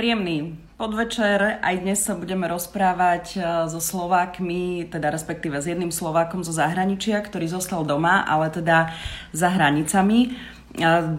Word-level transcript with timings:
Príjemný 0.00 0.56
podvečer. 0.80 1.60
Aj 1.60 1.76
dnes 1.76 2.00
sa 2.00 2.16
budeme 2.16 2.48
rozprávať 2.48 3.36
e, 3.36 3.38
so 3.68 3.84
Slovákmi, 3.84 4.88
teda 4.88 5.12
respektíve 5.12 5.60
s 5.60 5.68
jedným 5.68 5.92
Slovákom 5.92 6.40
zo 6.40 6.56
zahraničia, 6.56 7.20
ktorý 7.20 7.44
zostal 7.52 7.84
doma, 7.84 8.24
ale 8.24 8.48
teda 8.48 8.96
za 9.36 9.52
hranicami. 9.52 10.18
E, 10.24 10.28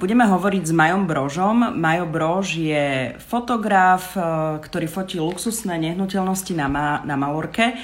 budeme 0.02 0.26
hovoriť 0.26 0.66
s 0.66 0.74
Majom 0.74 1.06
Brožom. 1.06 1.78
Majo 1.78 2.10
Brož 2.10 2.58
je 2.58 3.14
fotograf, 3.22 4.18
e, 4.18 4.58
ktorý 4.66 4.90
fotí 4.90 5.22
luxusné 5.22 5.78
nehnuteľnosti 5.78 6.54
na, 6.58 6.66
Ma- 6.66 7.06
na 7.06 7.14
Malorke. 7.14 7.78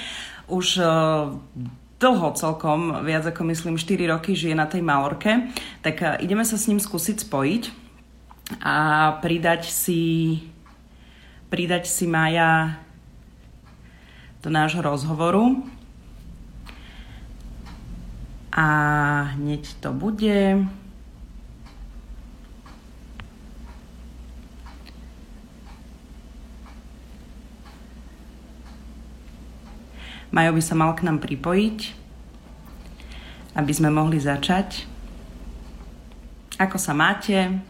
Už 0.50 0.82
dlho 2.02 2.28
celkom, 2.34 3.06
viac 3.06 3.22
ako 3.22 3.46
myslím 3.46 3.78
4 3.78 4.18
roky 4.18 4.34
žije 4.34 4.58
na 4.58 4.66
tej 4.66 4.82
Malorke. 4.82 5.46
Tak 5.78 6.18
ideme 6.18 6.42
sa 6.42 6.58
s 6.58 6.66
ním 6.66 6.82
skúsiť 6.82 7.22
spojiť 7.22 7.86
a 8.66 8.74
pridať 9.22 9.70
si 9.70 10.02
pridať 11.48 11.88
si 11.88 12.04
Maja 12.04 12.80
do 14.44 14.48
nášho 14.52 14.84
rozhovoru. 14.84 15.64
A 18.52 18.66
hneď 19.36 19.64
to 19.80 19.92
bude. 19.92 20.64
Majo 30.28 30.52
by 30.52 30.62
sa 30.62 30.76
mal 30.76 30.92
k 30.92 31.08
nám 31.08 31.24
pripojiť, 31.24 31.78
aby 33.56 33.72
sme 33.72 33.88
mohli 33.88 34.20
začať. 34.20 34.84
Ako 36.60 36.76
sa 36.76 36.92
máte? 36.92 37.64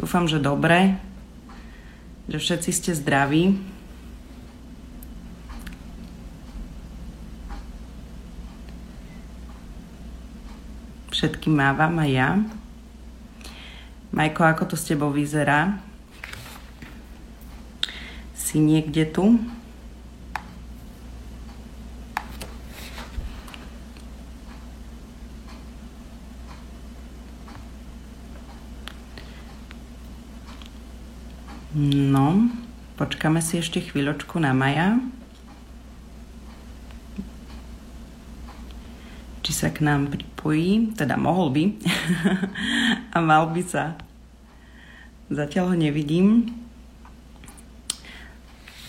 Dúfam, 0.00 0.24
že 0.24 0.40
dobre, 0.40 0.96
že 2.24 2.40
všetci 2.40 2.70
ste 2.72 2.96
zdraví. 2.96 3.60
Všetkým 11.12 11.52
mávam 11.52 12.00
aj 12.00 12.10
ja. 12.16 12.30
Majko, 14.16 14.40
ako 14.40 14.72
to 14.72 14.76
s 14.80 14.88
tebou 14.88 15.12
vyzerá? 15.12 15.76
Si 18.32 18.56
niekde 18.56 19.04
tu? 19.04 19.36
No, 31.80 32.52
počkáme 33.00 33.40
si 33.40 33.56
ešte 33.56 33.80
chvíľočku 33.80 34.36
na 34.36 34.52
Maja. 34.52 35.00
Či 39.40 39.52
sa 39.56 39.72
k 39.72 39.88
nám 39.88 40.12
pripojí, 40.12 40.92
teda 40.92 41.16
mohol 41.16 41.48
by 41.48 41.64
a 43.16 43.24
mal 43.24 43.48
by 43.48 43.64
sa. 43.64 43.96
Zatiaľ 45.32 45.72
ho 45.72 45.76
nevidím. 45.80 46.52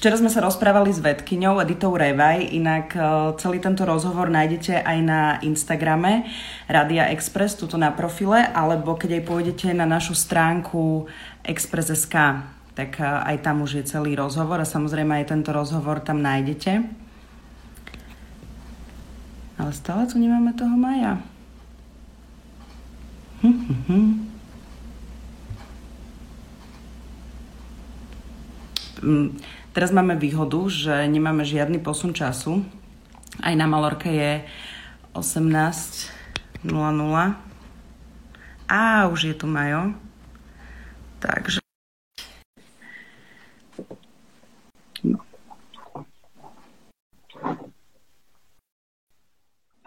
Včera 0.03 0.19
sme 0.19 0.27
sa 0.27 0.43
rozprávali 0.43 0.91
s 0.91 0.99
vedkyňou 0.99 1.63
Editou 1.63 1.95
Revaj, 1.95 2.43
inak 2.43 2.91
e, 2.91 2.99
celý 3.39 3.63
tento 3.63 3.87
rozhovor 3.87 4.27
nájdete 4.27 4.83
aj 4.83 4.97
na 4.99 5.39
Instagrame 5.47 6.27
Radia 6.67 7.07
Express, 7.07 7.55
tuto 7.55 7.79
na 7.79 7.95
profile, 7.95 8.51
alebo 8.51 8.99
keď 8.99 9.23
aj 9.23 9.23
pôjdete 9.31 9.67
na 9.71 9.87
našu 9.87 10.11
stránku 10.11 11.07
express.sk 11.47 12.59
tak 12.73 12.99
eh, 12.99 13.05
aj 13.05 13.37
tam 13.43 13.61
už 13.61 13.81
je 13.81 13.89
celý 13.89 14.15
rozhovor 14.15 14.59
a 14.61 14.67
samozrejme 14.67 15.21
aj 15.21 15.31
tento 15.31 15.51
rozhovor 15.51 15.99
tam 15.99 16.23
nájdete. 16.23 16.83
Ale 19.61 19.71
stále 19.77 20.09
tu 20.09 20.17
nemáme 20.17 20.57
toho 20.57 20.73
Maja. 20.73 21.21
Hm, 23.41 23.53
hm, 23.53 23.81
hm. 23.87 24.09
Mm, 29.01 29.33
teraz 29.73 29.89
máme 29.89 30.13
výhodu, 30.13 30.69
že 30.69 30.93
nemáme 31.09 31.41
žiadny 31.41 31.81
posun 31.81 32.13
času. 32.13 32.61
Aj 33.41 33.53
na 33.57 33.65
Malorke 33.65 34.13
je 34.13 34.45
18.00. 35.13 36.69
A 38.69 39.07
už 39.09 39.19
je 39.23 39.35
tu 39.37 39.49
Majo. 39.49 39.93
Takže 41.21 41.60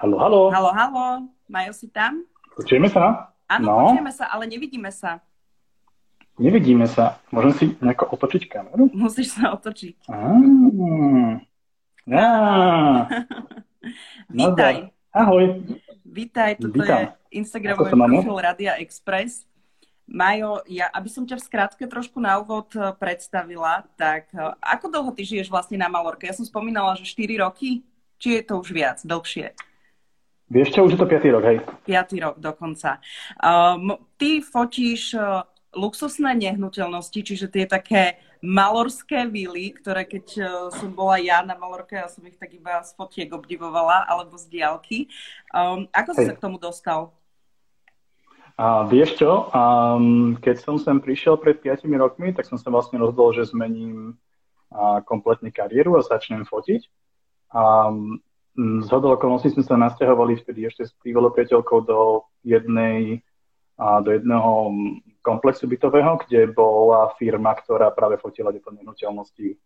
Halo, 0.05 0.21
halo. 0.21 0.41
Halo, 0.53 0.71
halo. 0.77 1.07
Majo 1.49 1.73
si 1.73 1.89
tam? 1.89 2.29
Počujeme 2.53 2.93
sa? 2.93 3.33
Áno, 3.49 3.65
no. 3.65 3.77
počujeme 3.89 4.13
sa, 4.13 4.29
ale 4.29 4.45
nevidíme 4.45 4.93
sa. 4.93 5.25
Nevidíme 6.37 6.85
sa. 6.85 7.25
Môžem 7.33 7.53
si 7.57 7.65
nejako 7.81 8.13
otočiť 8.13 8.53
kameru? 8.53 8.93
Musíš 8.93 9.33
sa 9.33 9.57
otočiť. 9.57 10.05
Ah, 10.13 11.41
ja. 12.21 12.29
Vítaj. 14.29 14.93
Ahoj. 15.09 15.65
Vítaj, 16.05 16.61
toto 16.61 16.85
Vítam. 16.85 17.01
je 17.01 17.41
Instagramový 17.41 17.97
profil 17.97 18.37
Radia 18.45 18.77
Express. 18.85 19.49
Majo, 20.05 20.61
ja, 20.69 20.93
aby 20.93 21.09
som 21.09 21.25
ťa 21.25 21.41
v 21.41 21.47
skratke 21.49 21.85
trošku 21.89 22.21
na 22.21 22.37
úvod 22.45 22.69
eh, 22.77 22.93
predstavila, 23.01 23.89
tak 23.97 24.29
eh, 24.37 24.53
ako 24.61 24.85
dlho 24.93 25.11
ty 25.17 25.25
žiješ 25.25 25.49
vlastne 25.49 25.81
na 25.81 25.89
Malorke? 25.89 26.29
Ja 26.29 26.37
som 26.37 26.45
spomínala, 26.45 26.93
že 26.93 27.09
4 27.09 27.41
roky, 27.41 27.89
či 28.21 28.37
je 28.37 28.43
to 28.45 28.61
už 28.61 28.69
viac, 28.69 29.01
dlhšie? 29.01 29.57
Vieš 30.53 30.77
čo, 30.77 30.85
už 30.85 30.95
je 30.95 31.01
to 31.01 31.09
piatý 31.09 31.33
rok, 31.33 31.45
hej. 31.49 31.59
Piatý 31.89 32.21
rok 32.21 32.37
dokonca. 32.37 33.01
Um, 33.41 33.97
ty 34.21 34.45
fotíš 34.45 35.17
uh, 35.17 35.41
luxusné 35.73 36.37
nehnuteľnosti, 36.37 37.17
čiže 37.17 37.49
tie 37.49 37.65
také 37.65 38.21
malorské 38.45 39.25
vily, 39.25 39.73
ktoré 39.73 40.05
keď 40.05 40.27
uh, 40.37 40.49
som 40.69 40.93
bola 40.93 41.17
ja 41.17 41.41
na 41.41 41.57
Malorke, 41.57 41.97
ja 41.97 42.13
som 42.13 42.21
ich 42.29 42.37
tak 42.37 42.53
iba 42.53 42.85
z 42.85 42.93
fotiek 42.93 43.33
obdivovala, 43.33 44.05
alebo 44.05 44.37
z 44.37 44.53
diálky. 44.53 45.09
Um, 45.49 45.89
ako 45.89 46.11
si 46.13 46.29
sa 46.29 46.37
k 46.37 46.45
tomu 46.45 46.61
dostal? 46.61 47.17
A 48.55 48.87
vieš 48.87 49.19
čo, 49.19 49.51
um, 49.51 50.37
keď 50.39 50.63
som 50.63 50.77
sem 50.79 51.01
prišiel 51.03 51.41
pred 51.41 51.59
5 51.59 51.89
rokmi, 51.99 52.31
tak 52.31 52.47
som 52.47 52.61
sa 52.61 52.71
vlastne 52.71 53.03
rozhodol, 53.03 53.35
že 53.35 53.51
zmením 53.51 54.15
uh, 54.71 55.03
kompletne 55.09 55.51
kariéru 55.51 55.99
a 55.99 56.07
začnem 56.07 56.47
fotiť. 56.47 56.87
Um, 57.51 58.23
z 58.55 58.89
hodou 58.95 59.19
okolností 59.19 59.51
sme 59.51 59.67
sa 59.67 59.75
nasťahovali 59.75 60.39
vtedy 60.39 60.71
ešte 60.71 60.87
s 60.87 60.93
bývalou 61.03 61.35
priateľkou 61.35 61.79
do 61.83 62.23
jednej 62.47 63.27
a 63.75 63.99
do 63.99 64.15
jedného 64.15 64.71
komplexu 65.19 65.67
bytového, 65.67 66.23
kde 66.23 66.47
bola 66.55 67.11
firma, 67.19 67.59
ktorá 67.59 67.91
práve 67.91 68.23
fotila 68.23 68.55
tieto 68.55 68.71
nehnuteľnosti. 68.71 69.59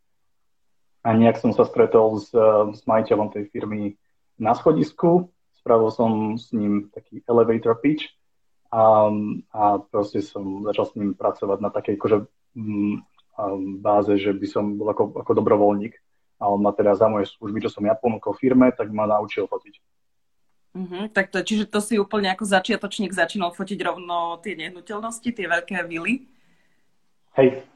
A 1.05 1.13
nejak 1.13 1.37
som 1.37 1.53
sa 1.53 1.69
stretol 1.69 2.17
s, 2.17 2.33
s 2.73 2.81
majiteľom 2.89 3.29
tej 3.29 3.53
firmy 3.53 4.01
na 4.41 4.57
schodisku, 4.57 5.29
spravil 5.61 5.93
som 5.93 6.41
s 6.41 6.49
ním 6.57 6.89
taký 6.89 7.21
elevator 7.29 7.77
pitch 7.77 8.09
a, 8.73 9.13
a 9.53 9.63
proste 9.85 10.25
som 10.25 10.65
začal 10.65 10.89
s 10.89 10.97
ním 10.97 11.13
pracovať 11.13 11.59
na 11.61 11.69
takej 11.69 11.95
akože, 12.01 12.19
báze, 13.79 14.19
že 14.19 14.33
by 14.35 14.47
som 14.49 14.65
bol 14.81 14.89
ako, 14.91 15.21
ako 15.21 15.33
dobrovoľník 15.37 15.95
a 16.39 16.45
on 16.47 16.63
ma 16.63 16.71
teda 16.71 16.95
za 16.95 17.11
moje 17.11 17.27
služby, 17.35 17.67
čo 17.67 17.71
som 17.71 17.83
ja 17.83 17.99
ponúkol 17.99 18.33
firme, 18.39 18.71
tak 18.71 18.89
ma 18.95 19.11
naučil 19.11 19.51
fotiť. 19.51 19.75
Mm-hmm, 20.79 21.05
tak 21.11 21.35
to, 21.35 21.43
čiže 21.43 21.67
to 21.67 21.83
si 21.83 21.99
úplne 21.99 22.31
ako 22.31 22.47
začiatočník 22.47 23.11
začínal 23.11 23.51
fotiť 23.51 23.79
rovno 23.83 24.39
tie 24.39 24.55
nehnuteľnosti, 24.55 25.27
tie 25.27 25.47
veľké 25.51 25.75
vily? 25.91 26.31
Hej. 27.35 27.67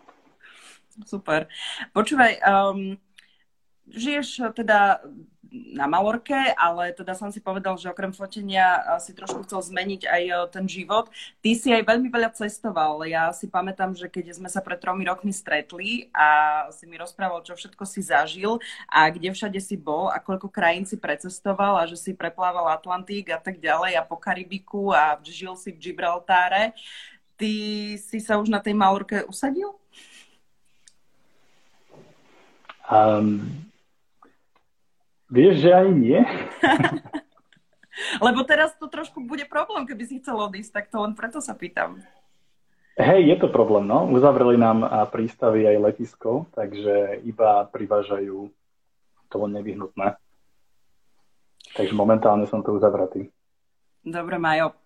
Super. 1.02 1.50
Počúvaj, 1.90 2.38
um, 2.46 2.94
žiješ 3.90 4.54
teda 4.54 5.02
na 5.52 5.84
Malorke, 5.84 6.56
ale 6.56 6.96
teda 6.96 7.12
som 7.12 7.28
si 7.28 7.36
povedal, 7.36 7.76
že 7.76 7.92
okrem 7.92 8.08
fotenia 8.08 8.80
si 9.04 9.12
trošku 9.12 9.44
chcel 9.44 9.60
zmeniť 9.60 10.08
aj 10.08 10.22
e, 10.24 10.34
ten 10.48 10.64
život. 10.64 11.12
Ty 11.44 11.50
si 11.52 11.68
aj 11.68 11.84
veľmi 11.84 12.08
veľa 12.08 12.32
cestoval. 12.32 13.04
Ja 13.04 13.28
si 13.36 13.52
pamätám, 13.52 13.92
že 13.92 14.08
keď 14.08 14.40
sme 14.40 14.48
sa 14.48 14.64
pred 14.64 14.80
tromi 14.80 15.04
rokmi 15.04 15.28
stretli 15.28 16.08
a 16.16 16.68
si 16.72 16.88
mi 16.88 16.96
rozprával, 16.96 17.44
čo 17.44 17.52
všetko 17.52 17.84
si 17.84 18.00
zažil 18.00 18.56
a 18.88 19.12
kde 19.12 19.36
všade 19.36 19.60
si 19.60 19.76
bol 19.76 20.08
a 20.08 20.16
koľko 20.16 20.48
krajín 20.48 20.88
si 20.88 20.96
precestoval 20.96 21.76
a 21.76 21.84
že 21.84 22.00
si 22.00 22.16
preplával 22.16 22.72
Atlantík 22.72 23.28
a 23.28 23.38
tak 23.38 23.60
ďalej 23.60 24.00
a 24.00 24.02
po 24.08 24.16
Karibiku 24.16 24.96
a 24.96 25.20
žil 25.20 25.52
si 25.60 25.68
v 25.68 25.92
Gibraltáre. 25.92 26.72
Ty 27.36 27.52
si 28.00 28.18
sa 28.24 28.40
už 28.40 28.48
na 28.48 28.62
tej 28.62 28.72
Malorke 28.72 29.20
usadil? 29.28 29.68
Um, 32.88 33.71
Vieš, 35.32 35.64
že 35.64 35.70
ani 35.72 35.92
nie. 35.96 36.20
Lebo 38.26 38.44
teraz 38.44 38.76
to 38.76 38.84
trošku 38.84 39.24
bude 39.24 39.48
problém, 39.48 39.88
keby 39.88 40.04
si 40.04 40.20
chcel 40.20 40.36
odísť, 40.36 40.72
tak 40.76 40.84
to 40.92 41.00
len 41.00 41.16
preto 41.16 41.40
sa 41.40 41.56
pýtam. 41.56 42.04
Hej, 43.00 43.24
je 43.24 43.36
to 43.40 43.48
problém, 43.48 43.88
no. 43.88 44.04
Uzavreli 44.12 44.60
nám 44.60 44.84
prístavy 45.08 45.64
aj 45.64 45.80
letisko, 45.80 46.44
takže 46.52 47.24
iba 47.24 47.64
privážajú 47.72 48.52
to 49.32 49.38
nevyhnutné. 49.48 50.20
Takže 51.72 51.96
momentálne 51.96 52.44
som 52.44 52.60
tu 52.60 52.76
uzavretý. 52.76 53.32
Dobre, 54.04 54.36
Majo. 54.36 54.76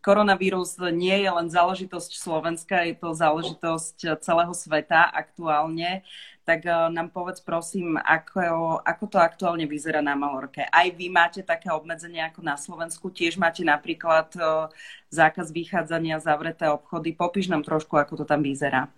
Koronavírus 0.00 0.80
nie 0.90 1.14
je 1.20 1.30
len 1.30 1.46
záležitosť 1.52 2.16
Slovenska, 2.16 2.82
je 2.82 2.96
to 2.96 3.12
záležitosť 3.12 4.18
celého 4.24 4.54
sveta 4.56 5.04
aktuálne. 5.06 6.02
Tak 6.50 6.66
eh, 6.66 6.90
nám 6.90 7.14
povedz 7.14 7.38
prosím, 7.38 7.94
ako, 7.94 8.82
ako 8.82 9.04
to 9.06 9.22
aktuálne 9.22 9.70
vyzerá 9.70 10.02
na 10.02 10.18
Malorke. 10.18 10.66
Aj 10.66 10.90
vy 10.90 11.06
máte 11.06 11.46
také 11.46 11.70
obmedzenia 11.70 12.26
ako 12.26 12.42
na 12.42 12.58
Slovensku, 12.58 13.06
tiež 13.06 13.38
máte 13.38 13.62
napríklad 13.62 14.34
eh, 14.34 14.66
zákaz 15.14 15.54
vychádzania, 15.54 16.18
zavreté 16.18 16.66
obchody. 16.66 17.14
Popíš 17.14 17.46
nám 17.54 17.62
trošku, 17.62 17.94
ako 17.94 18.18
to 18.18 18.24
tam 18.26 18.42
vyzerá. 18.42 18.90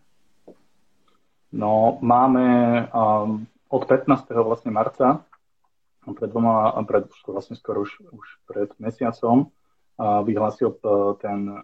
No, 1.52 2.00
máme 2.00 2.88
um, 2.88 3.44
od 3.68 3.84
15. 3.84 4.32
vlastne 4.32 4.72
marca 4.72 5.20
pred 6.08 6.32
dvoma, 6.32 6.72
pred, 6.88 7.04
vlastne 7.28 7.52
skoro 7.60 7.84
už, 7.84 8.00
už 8.00 8.28
pred 8.48 8.72
mesiacom 8.80 9.52
vyhlásil 10.00 10.74
e, 10.74 10.78
ten 11.22 11.46
e, 11.46 11.62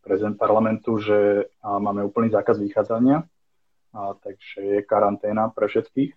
prezident 0.00 0.38
parlamentu, 0.40 0.96
že 0.96 1.50
máme 1.60 2.00
úplný 2.00 2.32
zákaz 2.32 2.56
vychádzania, 2.56 3.28
takže 3.94 4.58
je 4.60 4.78
karanténa 4.82 5.48
pre 5.54 5.70
všetkých. 5.70 6.12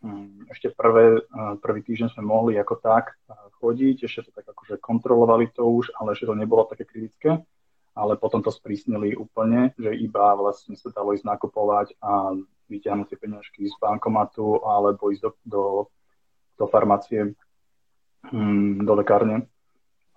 Mm, 0.00 0.48
ešte 0.48 0.72
prvé, 0.72 1.20
e, 1.20 1.60
prvý 1.60 1.80
týždeň 1.84 2.16
sme 2.16 2.24
mohli 2.24 2.56
ako 2.56 2.80
tak 2.80 3.20
chodiť, 3.60 4.08
ešte 4.08 4.28
to 4.28 4.30
tak 4.32 4.48
akože 4.48 4.80
kontrolovali 4.80 5.52
to 5.52 5.68
už, 5.68 5.92
ale 6.00 6.16
ešte 6.16 6.24
to 6.24 6.32
nebolo 6.32 6.64
také 6.64 6.88
kritické, 6.88 7.44
ale 7.92 8.16
potom 8.16 8.40
to 8.40 8.48
sprísnili 8.48 9.12
úplne, 9.12 9.76
že 9.76 9.92
iba 9.92 10.32
vlastne 10.32 10.72
sa 10.80 10.88
dalo 10.88 11.12
ísť 11.12 11.28
nakupovať 11.28 12.00
a 12.00 12.32
vyťahnuť 12.72 13.06
tie 13.12 13.18
peňažky 13.20 13.60
z 13.68 13.76
bankomatu 13.76 14.64
alebo 14.64 15.12
ísť 15.12 15.22
do, 15.28 15.30
do 15.44 15.62
do 16.60 16.68
farmácie, 16.68 17.32
hm, 18.28 18.84
do 18.84 18.92
lekárne 18.92 19.48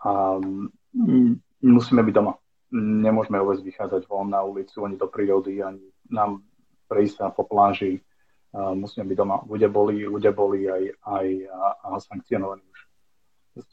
a 0.03 0.35
hm, 0.35 1.39
musíme 1.63 2.03
byť 2.03 2.13
doma. 2.13 2.35
Nemôžeme 2.75 3.39
vôbec 3.39 3.63
vychádzať 3.63 4.11
von 4.11 4.27
na 4.27 4.43
ulicu, 4.43 4.83
ani 4.83 4.99
do 4.99 5.07
prírody, 5.07 5.63
ani 5.63 5.87
nám 6.11 6.43
prejsť 6.93 7.15
sa 7.17 7.25
po 7.33 7.49
pláži. 7.49 8.05
Musíme 8.53 9.09
byť 9.09 9.17
doma. 9.17 9.41
Ľudia 9.49 9.65
boli, 9.73 10.05
ľudia 10.05 10.29
boli 10.29 10.69
aj, 10.69 10.83
aj 11.01 11.27
a, 11.49 11.65
a 11.81 11.87
sankcionovaní 11.97 12.61
už. 12.61 12.79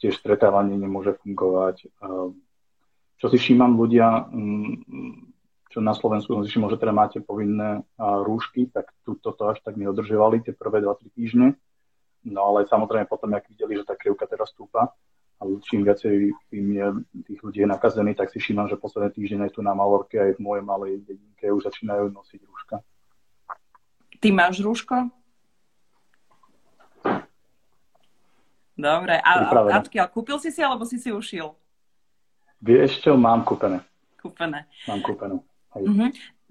Tiež 0.01 0.17
stretávanie 0.17 0.73
nemôže 0.73 1.13
fungovať. 1.21 1.85
Čo 3.21 3.25
si 3.29 3.37
všímam 3.37 3.77
ľudia, 3.77 4.25
hm, 4.25 4.73
čo 5.69 5.85
na 5.85 5.93
Slovensku 5.93 6.33
som 6.33 6.41
si 6.41 6.49
všimol, 6.49 6.73
že 6.73 6.81
teda 6.81 6.97
máte 6.97 7.21
povinné 7.21 7.85
rúšky, 8.01 8.73
tak 8.73 8.89
tu 9.05 9.21
toto 9.21 9.53
až 9.53 9.61
tak 9.61 9.77
neodržovali 9.77 10.41
tie 10.41 10.57
prvé 10.57 10.81
2-3 10.81 11.13
týždne 11.13 11.47
No 12.23 12.53
ale 12.53 12.69
samozrejme 12.69 13.09
potom, 13.09 13.33
ak 13.33 13.49
videli, 13.49 13.81
že 13.81 13.87
tá 13.87 13.97
krivka 13.97 14.29
teraz 14.29 14.53
stúpa 14.53 14.93
a 15.41 15.41
čím 15.65 15.81
viacej 15.81 16.29
tým 16.53 16.65
je, 16.69 16.87
tých 17.25 17.39
ľudí 17.41 17.65
je 17.65 17.69
nakazených, 17.73 18.21
tak 18.21 18.29
si 18.29 18.37
všímam, 18.37 18.69
že 18.69 18.77
posledné 18.77 19.09
týždeň 19.17 19.49
aj 19.49 19.51
tu 19.57 19.65
na 19.65 19.73
Malorke, 19.73 20.21
aj 20.21 20.37
v 20.37 20.43
mojej 20.45 20.61
malej 20.61 21.01
dedinke 21.01 21.49
už 21.49 21.65
začínajú 21.65 22.13
nosiť 22.13 22.41
rúška. 22.45 22.77
Ty 24.21 24.29
máš 24.29 24.61
rúško? 24.61 25.09
Dobre, 28.77 29.17
a, 29.17 29.31
a 29.49 29.81
odkiaľ? 29.81 30.07
Kúpil 30.13 30.37
si 30.37 30.49
si, 30.53 30.61
alebo 30.61 30.85
si 30.85 31.01
si 31.01 31.09
ušil? 31.09 31.53
Vieš 32.61 33.01
čo, 33.01 33.17
mám 33.17 33.41
kúpené. 33.41 33.81
Kúpené. 34.21 34.69
Mám 34.85 35.01
kúpenú. 35.01 35.41
Uh-huh. 35.73 36.09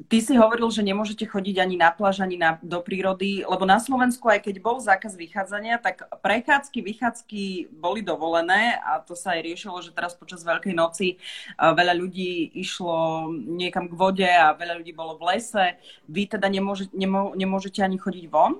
Ty 0.08 0.18
si 0.24 0.32
hovoril, 0.32 0.72
že 0.72 0.80
nemôžete 0.80 1.28
chodiť 1.28 1.60
ani 1.60 1.76
na 1.76 1.92
pláž, 1.92 2.24
ani 2.24 2.40
na, 2.40 2.56
do 2.64 2.80
prírody, 2.80 3.44
lebo 3.44 3.68
na 3.68 3.76
Slovensku, 3.76 4.32
aj 4.32 4.48
keď 4.48 4.56
bol 4.64 4.80
zákaz 4.80 5.12
vychádzania, 5.12 5.76
tak 5.76 6.08
prechádzky, 6.24 6.80
vychádzky 6.80 7.42
boli 7.68 8.00
dovolené 8.00 8.80
a 8.80 9.04
to 9.04 9.12
sa 9.12 9.36
aj 9.36 9.44
riešilo, 9.44 9.76
že 9.84 9.92
teraz 9.92 10.16
počas 10.16 10.40
Veľkej 10.40 10.72
noci 10.72 11.20
veľa 11.60 11.92
ľudí 11.92 12.48
išlo 12.56 13.28
niekam 13.34 13.92
k 13.92 13.98
vode 13.98 14.30
a 14.30 14.56
veľa 14.56 14.80
ľudí 14.80 14.96
bolo 14.96 15.20
v 15.20 15.36
lese. 15.36 15.76
Vy 16.08 16.32
teda 16.32 16.48
nemôžete, 16.48 16.96
nemô, 16.96 17.36
nemôžete 17.36 17.84
ani 17.84 18.00
chodiť 18.00 18.24
von? 18.32 18.56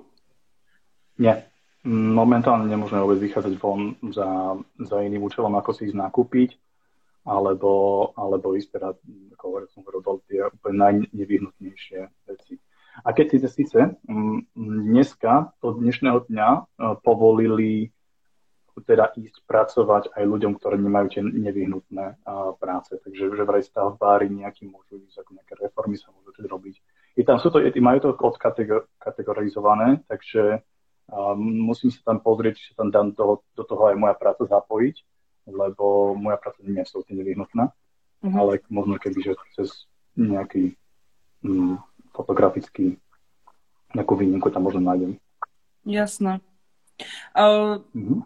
Nie. 1.17 1.49
Momentálne 1.89 2.69
nemôžeme 2.69 3.01
vôbec 3.01 3.17
vychádzať 3.17 3.57
von 3.57 3.97
za, 4.13 4.53
za 4.77 4.97
iným 5.01 5.25
účelom, 5.25 5.49
ako 5.57 5.73
si 5.73 5.89
ísť 5.89 5.97
nakúpiť 5.97 6.53
alebo, 7.21 7.71
alebo 8.17 8.57
ísť 8.57 8.69
teda, 8.81 8.89
ako 9.37 9.43
hovoril 9.45 9.69
som 9.69 9.85
hovoril, 9.85 10.21
tie 10.25 10.41
úplne 10.49 10.77
najnevyhnutnejšie 11.13 11.99
veci. 12.27 12.57
A 13.05 13.15
keď 13.15 13.25
si 13.31 13.37
síce 13.63 13.79
mm, 14.09 14.51
dneska, 14.91 15.53
od 15.63 15.79
dnešného 15.79 16.27
dňa 16.27 16.49
e, 16.51 16.61
povolili 16.99 17.93
teda 18.81 19.11
ísť 19.13 19.43
pracovať 19.45 20.15
aj 20.15 20.23
ľuďom, 20.25 20.57
ktorí 20.57 20.79
nemajú 20.79 21.07
tie 21.11 21.21
nevyhnutné 21.21 22.23
práce. 22.57 22.95
Takže 22.97 23.35
že 23.35 23.43
vraj 23.43 23.61
stavbári 23.67 24.31
nejaký 24.31 24.71
môžu 24.71 24.97
ísť, 25.03 25.21
ako 25.21 25.29
nejaké 25.37 25.53
reformy 25.59 25.99
sa 25.99 26.09
môžu 26.15 26.31
teda 26.33 26.47
robiť. 26.49 26.75
I 27.19 27.21
tam 27.27 27.37
sú 27.37 27.51
to, 27.51 27.59
majú 27.59 27.99
to 27.99 28.15
odkategorizované, 28.15 30.01
takže 30.07 30.63
um, 31.11 31.67
musím 31.67 31.91
sa 31.91 32.15
tam 32.15 32.23
pozrieť, 32.23 32.55
či 32.57 32.71
sa 32.71 32.87
tam 32.87 32.89
dám 32.89 33.07
do, 33.11 33.43
do 33.53 33.63
toho 33.67 33.91
aj 33.91 33.99
moja 33.99 34.15
práca 34.15 34.47
zapojiť 34.47 34.95
lebo 35.47 36.15
moja 36.17 36.37
práca 36.37 36.61
nie 36.61 36.77
je 36.77 36.83
absolútne 36.85 37.15
nevyhnutná, 37.17 37.71
uh-huh. 37.71 38.37
ale 38.37 38.61
možno 38.69 38.97
keby, 39.01 39.19
že 39.21 39.33
cez 39.57 39.69
nejaký 40.13 40.75
mm, 41.41 41.79
fotografický 42.13 42.99
nejakú 43.91 44.15
výnimku 44.15 44.47
tam 44.51 44.67
možno 44.67 44.83
nájdem. 44.83 45.19
Jasné. 45.83 46.39
Uh, 47.33 47.81
uh-huh. 47.91 48.21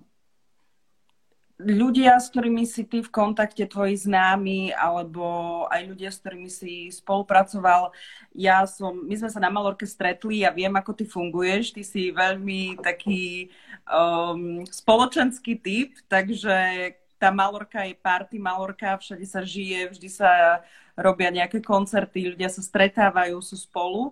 Ľudia, 1.55 2.19
s 2.19 2.27
ktorými 2.35 2.67
si 2.67 2.83
ty 2.83 2.99
v 2.99 3.07
kontakte, 3.07 3.63
tvoji 3.63 3.95
známi, 3.95 4.75
alebo 4.75 5.23
aj 5.71 5.87
ľudia, 5.87 6.11
s 6.11 6.19
ktorými 6.19 6.51
si 6.51 6.91
spolupracoval, 6.91 7.95
ja 8.35 8.67
som, 8.67 8.91
my 8.91 9.15
sme 9.15 9.31
sa 9.31 9.39
na 9.39 9.47
Malorke 9.47 9.87
stretli, 9.87 10.43
ja 10.43 10.51
viem, 10.51 10.75
ako 10.75 10.91
ty 10.91 11.07
funguješ, 11.07 11.71
ty 11.71 11.87
si 11.87 12.11
veľmi 12.11 12.83
taký 12.83 13.55
um, 13.87 14.67
spoločenský 14.67 15.55
typ, 15.63 15.95
takže 16.11 16.91
tá 17.15 17.31
Malorka 17.31 17.83
je 17.87 17.95
party 17.95 18.37
Malorka, 18.39 18.99
všade 18.99 19.25
sa 19.25 19.41
žije, 19.41 19.95
vždy 19.95 20.09
sa 20.11 20.61
robia 20.95 21.31
nejaké 21.31 21.63
koncerty, 21.63 22.35
ľudia 22.35 22.51
sa 22.51 22.63
stretávajú, 22.63 23.39
sú 23.39 23.55
spolu. 23.59 24.11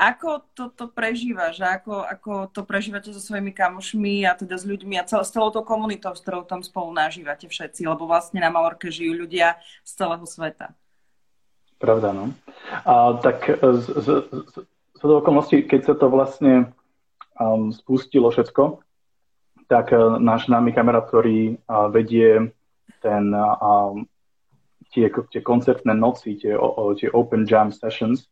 Ako 0.00 0.48
toto 0.56 0.88
prežívaš? 0.88 1.60
Ako, 1.60 2.00
ako 2.08 2.48
to 2.48 2.64
prežívate 2.64 3.12
so 3.12 3.20
svojimi 3.20 3.52
kamošmi 3.52 4.24
a 4.24 4.32
teda 4.32 4.56
s 4.56 4.64
ľuďmi 4.64 4.96
a 4.96 5.04
cel, 5.04 5.20
s 5.20 5.28
celou 5.28 5.52
tou 5.52 5.60
komunitou, 5.60 6.16
s 6.16 6.24
ktorou 6.24 6.48
tam 6.48 6.64
spolu 6.64 6.88
nažívate 6.96 7.44
všetci? 7.44 7.84
Lebo 7.84 8.08
vlastne 8.08 8.40
na 8.40 8.48
Malorke 8.48 8.88
žijú 8.88 9.12
ľudia 9.12 9.60
z 9.84 9.90
celého 10.00 10.24
sveta. 10.24 10.72
Pravda, 11.76 12.16
no. 12.16 12.32
A, 12.84 13.20
tak 13.20 13.44
z, 13.60 13.84
z, 14.00 14.08
z, 14.24 14.54
z 14.96 15.02
okolností, 15.04 15.68
keď 15.68 15.92
sa 15.92 15.94
to 15.96 16.08
vlastne 16.08 16.72
um, 17.36 17.68
spustilo 17.68 18.32
všetko, 18.32 18.80
tak 19.70 19.94
e, 19.94 20.18
náš 20.18 20.50
známy 20.50 20.74
kamarát, 20.74 21.06
ktorý 21.06 21.54
e, 21.54 21.56
vedie 21.94 22.50
ten, 22.98 23.30
um, 23.32 24.04
tie, 24.92 25.08
tie 25.08 25.40
koncertné 25.40 25.94
noci, 25.94 26.36
tie, 26.36 26.52
tie 27.00 27.08
open 27.14 27.48
jam 27.48 27.72
sessions 27.72 28.28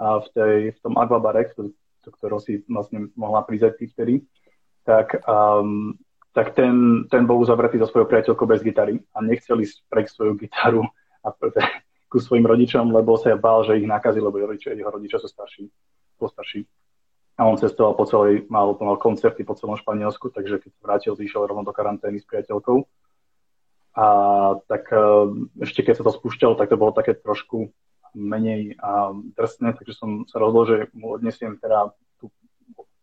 v, 0.00 0.26
tej, 0.32 0.56
v 0.72 0.78
tom 0.80 0.96
Aquabare, 0.96 1.52
do 1.52 2.08
ktorého 2.16 2.40
si 2.40 2.64
vlastne 2.64 3.12
mohla 3.12 3.44
prísť 3.44 3.76
vtedy, 3.76 4.24
tak, 4.88 5.20
um, 5.28 5.92
tak 6.32 6.56
ten, 6.56 7.04
ten 7.12 7.28
bol 7.28 7.44
uzavretý 7.44 7.76
so 7.76 7.92
svojou 7.92 8.08
priateľkou 8.08 8.48
bez 8.48 8.64
gitary 8.64 9.04
a 9.12 9.20
nechceli 9.20 9.68
sprejsť 9.68 10.12
svoju 10.16 10.32
gitaru 10.40 10.80
a 11.20 11.28
ku 12.08 12.16
svojim 12.16 12.48
rodičom, 12.48 12.88
lebo 12.88 13.20
sa 13.20 13.36
bál, 13.36 13.68
že 13.68 13.76
ich 13.76 13.84
nakazí, 13.84 14.22
lebo 14.22 14.40
jeho 14.40 14.48
rodičia, 14.56 14.72
jeho 14.72 14.88
rodičia 14.88 15.20
sú 15.20 15.28
starší, 15.28 15.68
postarší 16.16 16.64
a 17.36 17.44
on 17.44 17.60
cestoval 17.60 17.92
po 17.92 18.08
celej, 18.08 18.48
mal, 18.48 18.72
mal 18.80 18.96
koncerty 18.96 19.44
po 19.44 19.52
celom 19.52 19.76
Španielsku, 19.76 20.32
takže 20.32 20.56
keď 20.56 20.70
sa 20.72 20.80
vrátil, 20.80 21.12
zišiel 21.12 21.44
rovno 21.44 21.68
do 21.68 21.72
karantény 21.76 22.16
s 22.16 22.24
priateľkou. 22.24 22.80
A 23.96 24.06
tak 24.64 24.88
e, 24.88 25.00
ešte 25.60 25.84
keď 25.84 26.00
sa 26.00 26.04
to 26.08 26.16
spúšťalo, 26.16 26.56
tak 26.56 26.72
to 26.72 26.80
bolo 26.80 26.96
také 26.96 27.12
trošku 27.12 27.68
menej 28.16 28.80
drsné, 29.36 29.76
takže 29.76 29.92
som 29.92 30.24
sa 30.24 30.40
rozhodol, 30.40 30.64
že 30.64 30.76
mu 30.96 31.12
odnesiem 31.12 31.60
teda 31.60 31.92
tu, 32.16 32.32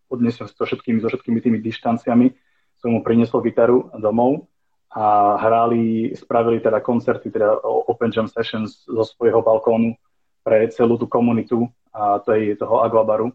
odnesiem 0.10 0.50
so 0.50 0.66
všetkými, 0.66 1.06
so 1.06 1.14
všetkými 1.14 1.38
tými 1.38 1.62
dištanciami, 1.62 2.34
som 2.82 2.98
mu 2.98 3.06
priniesol 3.06 3.46
gitaru 3.46 3.94
domov 4.02 4.50
a 4.90 5.38
hrali, 5.38 6.18
spravili 6.18 6.58
teda 6.66 6.82
koncerty, 6.82 7.30
teda 7.30 7.62
Open 7.62 8.10
Jam 8.10 8.26
Sessions 8.26 8.90
zo 8.90 9.06
svojho 9.06 9.46
balkónu 9.46 9.94
pre 10.42 10.66
celú 10.74 10.98
tú 10.98 11.06
komunitu 11.06 11.70
a 11.94 12.18
to 12.18 12.34
je 12.34 12.58
toho 12.58 12.82
Aguabaru 12.82 13.30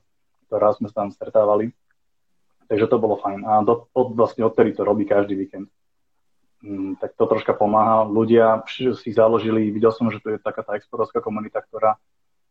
ktorá 0.49 0.73
sme 0.75 0.88
sa 0.88 1.05
tam 1.05 1.12
stretávali. 1.12 1.76
Takže 2.69 2.88
to 2.88 2.97
bolo 3.00 3.17
fajn. 3.21 3.40
A 3.49 3.52
do, 3.64 3.88
od, 3.97 4.12
vlastne 4.12 4.45
odtedy 4.45 4.76
to 4.76 4.85
robí 4.85 5.09
každý 5.09 5.37
víkend. 5.37 5.69
mm, 6.61 7.00
tak 7.00 7.14
to 7.17 7.25
troška 7.25 7.55
pomáha. 7.55 8.05
Ľudia 8.05 8.67
si 8.69 9.11
založili, 9.12 9.71
videl 9.71 9.93
som, 9.93 10.11
že 10.12 10.21
to 10.21 10.37
je 10.37 10.38
taká 10.40 10.61
tá 10.67 10.76
exportovská 10.76 11.25
komunita, 11.25 11.64
ktorá 11.64 11.97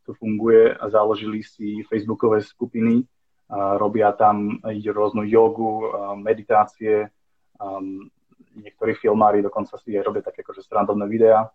tu 0.07 0.15
funguje 0.15 0.71
a 0.71 0.87
založili 0.87 1.43
si 1.43 1.83
facebookové 1.83 2.39
skupiny, 2.39 3.03
a 3.51 3.75
robia 3.75 4.11
tam 4.15 4.59
rôznu 4.63 5.23
jogu, 5.27 5.83
meditácie, 6.19 7.11
um, 7.59 8.07
niektorí 8.55 8.95
filmári 8.95 9.43
dokonca 9.43 9.75
si 9.79 9.95
aj 9.95 10.03
robia 10.03 10.23
také 10.23 10.43
akože 10.43 10.63
strandovné 10.63 11.07
videá, 11.07 11.51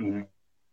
um, 0.00 0.24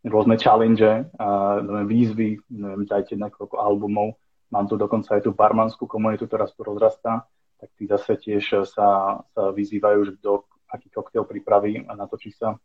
rôzne 0.04 0.36
challenge, 0.40 0.84
uh, 0.84 1.60
výzvy, 1.88 2.40
neviem, 2.52 2.84
dajte 2.88 3.16
niekoľko 3.16 3.56
albumov. 3.56 4.20
Mám 4.54 4.70
tu 4.70 4.78
dokonca 4.78 5.18
aj 5.18 5.26
tú 5.26 5.32
barmanskú 5.34 5.90
komunitu, 5.90 6.30
ktorá 6.30 6.46
tu 6.46 6.62
rozrastá, 6.62 7.26
tak 7.58 7.70
tí 7.76 7.90
zase 7.90 8.14
tiež 8.20 8.68
sa, 8.70 9.22
sa 9.34 9.50
vyzývajú, 9.52 10.00
že 10.06 10.12
kto 10.22 10.46
aký 10.70 10.90
koktail 10.92 11.26
pripraví 11.26 11.86
a 11.88 11.94
natočí 11.94 12.34
sa 12.34 12.58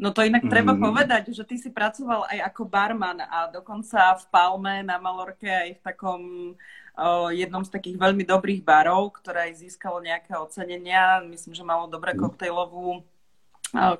No 0.00 0.16
to 0.16 0.24
inak 0.24 0.48
treba 0.48 0.72
mm. 0.72 0.80
povedať, 0.80 1.22
že 1.36 1.44
ty 1.44 1.60
si 1.60 1.68
pracoval 1.68 2.24
aj 2.32 2.38
ako 2.48 2.62
barman 2.64 3.20
a 3.20 3.52
dokonca 3.52 4.16
v 4.16 4.24
Palme 4.32 4.80
na 4.80 4.96
Malorke 4.96 5.44
aj 5.44 5.76
v 5.76 5.80
takom 5.84 6.20
uh, 6.56 7.28
jednom 7.28 7.60
z 7.60 7.68
takých 7.68 8.00
veľmi 8.00 8.24
dobrých 8.24 8.64
barov, 8.64 9.12
ktoré 9.20 9.52
aj 9.52 9.60
získalo 9.60 10.00
nejaké 10.00 10.32
ocenenia. 10.40 11.20
Myslím, 11.28 11.52
že 11.52 11.68
malo 11.68 11.84
dobré 11.84 12.16
mhm. 12.16 12.20
koktejlovú, 12.24 13.04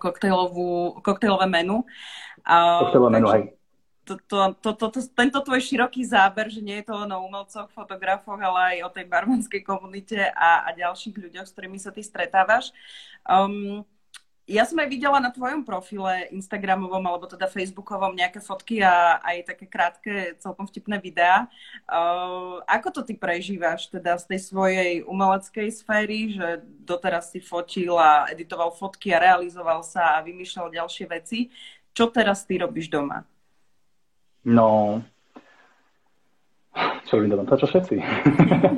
koktejlovú, 0.01 1.05
koktejlové 1.05 1.45
menu. 1.45 1.85
Koktejlové 2.49 3.11
menu, 3.21 3.29
aj. 3.29 3.43
To, 4.11 4.19
to, 4.27 4.59
to, 4.59 4.71
to, 4.75 4.87
to, 4.91 5.01
tento 5.15 5.39
tvoj 5.39 5.63
široký 5.63 6.03
záber, 6.03 6.51
že 6.51 6.59
nie 6.59 6.83
je 6.83 6.91
to 6.91 6.99
len 6.99 7.15
o 7.15 7.23
umelcoch, 7.23 7.71
fotografoch, 7.71 8.43
ale 8.43 8.83
aj 8.83 8.91
o 8.91 8.91
tej 8.91 9.07
barmanskej 9.07 9.63
komunite 9.63 10.19
a, 10.35 10.67
a 10.67 10.75
ďalších 10.75 11.15
ľuďoch, 11.15 11.47
s 11.47 11.55
ktorými 11.55 11.79
sa 11.79 11.95
ty 11.95 12.03
stretávaš. 12.03 12.75
Um, 13.23 13.87
ja 14.51 14.67
som 14.67 14.83
aj 14.83 14.91
videla 14.91 15.23
na 15.23 15.31
tvojom 15.31 15.63
profile 15.63 16.27
Instagramovom 16.35 16.99
alebo 17.07 17.31
teda 17.31 17.47
Facebookovom 17.47 18.19
nejaké 18.19 18.43
fotky 18.43 18.83
a 18.83 19.23
aj 19.23 19.55
také 19.55 19.71
krátke, 19.71 20.35
celkom 20.43 20.67
vtipné 20.67 20.99
videá. 20.99 21.47
Uh, 21.87 22.59
ako 22.67 22.99
to 22.99 23.01
ty 23.07 23.15
prežívaš 23.15 23.87
teda 23.95 24.19
z 24.19 24.27
tej 24.27 24.41
svojej 24.51 24.93
umeleckej 25.07 25.71
sféry, 25.71 26.35
že 26.35 26.67
doteraz 26.83 27.31
si 27.31 27.39
fotil 27.39 27.95
a 27.95 28.27
editoval 28.27 28.75
fotky 28.75 29.15
a 29.15 29.23
realizoval 29.23 29.87
sa 29.87 30.19
a 30.19 30.25
vymýšľal 30.27 30.75
ďalšie 30.75 31.07
veci. 31.07 31.47
Čo 31.95 32.11
teraz 32.11 32.43
ty 32.43 32.59
robíš 32.59 32.91
doma? 32.91 33.23
No, 34.45 35.03
čo 37.11 37.19
robím 37.19 37.35
doma? 37.35 37.45
To, 37.51 37.59
čo 37.59 37.67
všetci. 37.67 37.99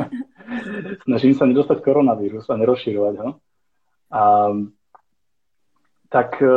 Snažím 1.06 1.36
sa 1.36 1.44
nedostať 1.44 1.84
koronavírus 1.84 2.48
a 2.48 2.56
nerozširovať 2.56 3.14
ho. 3.20 3.28
Um, 4.12 4.72
tak 6.08 6.40
e, 6.40 6.52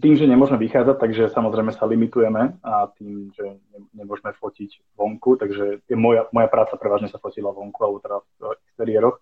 tým, 0.00 0.14
že 0.16 0.28
nemôžeme 0.28 0.60
vychádzať, 0.60 0.96
takže 0.96 1.32
samozrejme 1.32 1.72
sa 1.72 1.84
limitujeme 1.84 2.60
a 2.64 2.88
tým, 2.96 3.32
že 3.36 3.60
nemôžeme 3.96 4.32
fotiť 4.36 4.96
vonku, 4.96 5.36
takže 5.36 5.84
je 5.84 5.96
moja, 5.96 6.28
moja 6.32 6.48
práca 6.48 6.76
prevažne 6.80 7.08
sa 7.12 7.20
fotila 7.20 7.52
vonku 7.52 7.80
alebo 7.80 8.00
teda 8.00 8.16
v 8.40 8.56
exteriéroch 8.68 9.16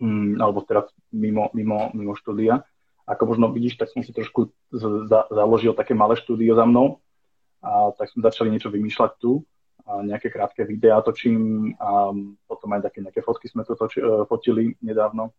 hmm, 0.00 0.40
alebo 0.40 0.64
teraz 0.64 0.88
mimo, 1.12 1.52
mimo, 1.52 1.92
mimo 1.92 2.16
štúdia. 2.16 2.64
Ako 3.08 3.24
možno 3.24 3.52
vidíš, 3.52 3.80
tak 3.80 3.88
som 3.88 4.04
si 4.04 4.12
trošku 4.12 4.52
za, 4.72 5.28
založil 5.32 5.72
také 5.72 5.96
malé 5.96 6.16
štúdio 6.20 6.52
za 6.56 6.68
mnou 6.68 7.00
a 7.68 7.92
tak 7.92 8.08
sme 8.08 8.24
začali 8.24 8.48
niečo 8.48 8.72
vymýšľať 8.72 9.12
tu. 9.20 9.44
A 9.88 10.04
nejaké 10.04 10.28
krátke 10.32 10.64
videá 10.64 11.00
točím 11.00 11.72
a 11.80 12.12
potom 12.44 12.68
aj 12.76 12.88
také 12.88 13.00
nejaké 13.00 13.20
fotky 13.24 13.48
sme 13.48 13.64
tu 13.64 13.72
toči, 13.72 14.00
e, 14.04 14.24
fotili 14.28 14.76
nedávno 14.84 15.32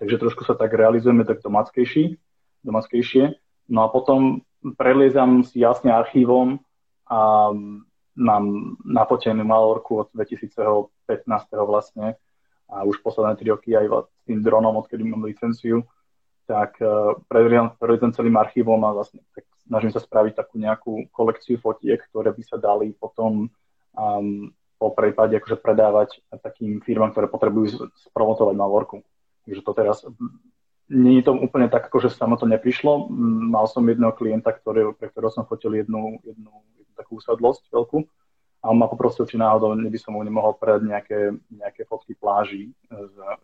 Takže 0.00 0.16
trošku 0.16 0.48
sa 0.48 0.56
tak 0.56 0.72
realizujeme 0.72 1.28
tak 1.28 1.44
domáckejší, 1.44 2.16
domáckejšie. 2.64 3.36
No 3.68 3.84
a 3.84 3.92
potom 3.92 4.40
preliezam 4.80 5.44
si 5.44 5.60
jasne 5.60 5.92
archívom 5.92 6.56
a 7.04 7.52
mám 8.16 8.44
nafotenú 8.80 9.44
malorku 9.44 10.00
od 10.00 10.08
2015. 10.16 10.88
vlastne 11.68 12.16
a 12.72 12.88
už 12.88 13.04
posledné 13.04 13.36
tri 13.36 13.52
roky 13.52 13.76
aj 13.76 14.08
s 14.08 14.22
tým 14.24 14.40
dronom, 14.40 14.80
odkedy 14.80 15.04
mám 15.04 15.26
licenciu, 15.26 15.84
tak 16.48 16.80
uh, 16.80 17.18
preliezam 17.28 18.14
celým 18.16 18.40
archívom 18.40 18.80
a 18.88 18.96
vlastne 18.96 19.20
tak 19.36 19.44
snažím 19.70 19.94
sa 19.94 20.02
spraviť 20.02 20.34
takú 20.34 20.58
nejakú 20.58 21.06
kolekciu 21.14 21.62
fotiek, 21.62 22.02
ktoré 22.10 22.34
by 22.34 22.42
sa 22.42 22.58
dali 22.58 22.90
potom 22.90 23.46
um, 23.94 24.50
po 24.82 24.88
prípade 24.90 25.38
akože 25.38 25.62
predávať 25.62 26.18
takým 26.42 26.82
firmám, 26.82 27.14
ktoré 27.14 27.30
potrebujú 27.30 27.86
spromotovať 28.10 28.54
Malorku. 28.58 29.06
Takže 29.46 29.62
to 29.62 29.72
teraz 29.76 30.02
nie 30.90 31.22
je 31.22 31.30
to 31.30 31.38
úplne 31.38 31.70
tak, 31.70 31.86
ako 31.86 32.02
že 32.02 32.10
samo 32.10 32.34
to 32.34 32.50
neprišlo. 32.50 33.06
Mal 33.46 33.70
som 33.70 33.86
jedného 33.86 34.10
klienta, 34.10 34.50
ktorý, 34.50 34.96
pre 34.98 35.06
ktorého 35.06 35.30
som 35.30 35.46
fotil 35.46 35.78
jednu, 35.78 36.18
jednu, 36.26 36.50
jednu 36.74 36.92
takú 36.98 37.22
usadlosť 37.22 37.70
veľkú 37.70 38.02
a 38.60 38.64
on 38.68 38.76
ma 38.76 38.90
poprosil, 38.90 39.24
či 39.24 39.40
náhodou 39.40 39.72
by 39.72 39.98
som 40.00 40.18
mu 40.18 40.20
nemohol 40.20 40.52
predať 40.58 40.82
nejaké, 40.84 41.20
nejaké 41.48 41.88
fotky 41.88 42.12
pláží, 42.12 42.74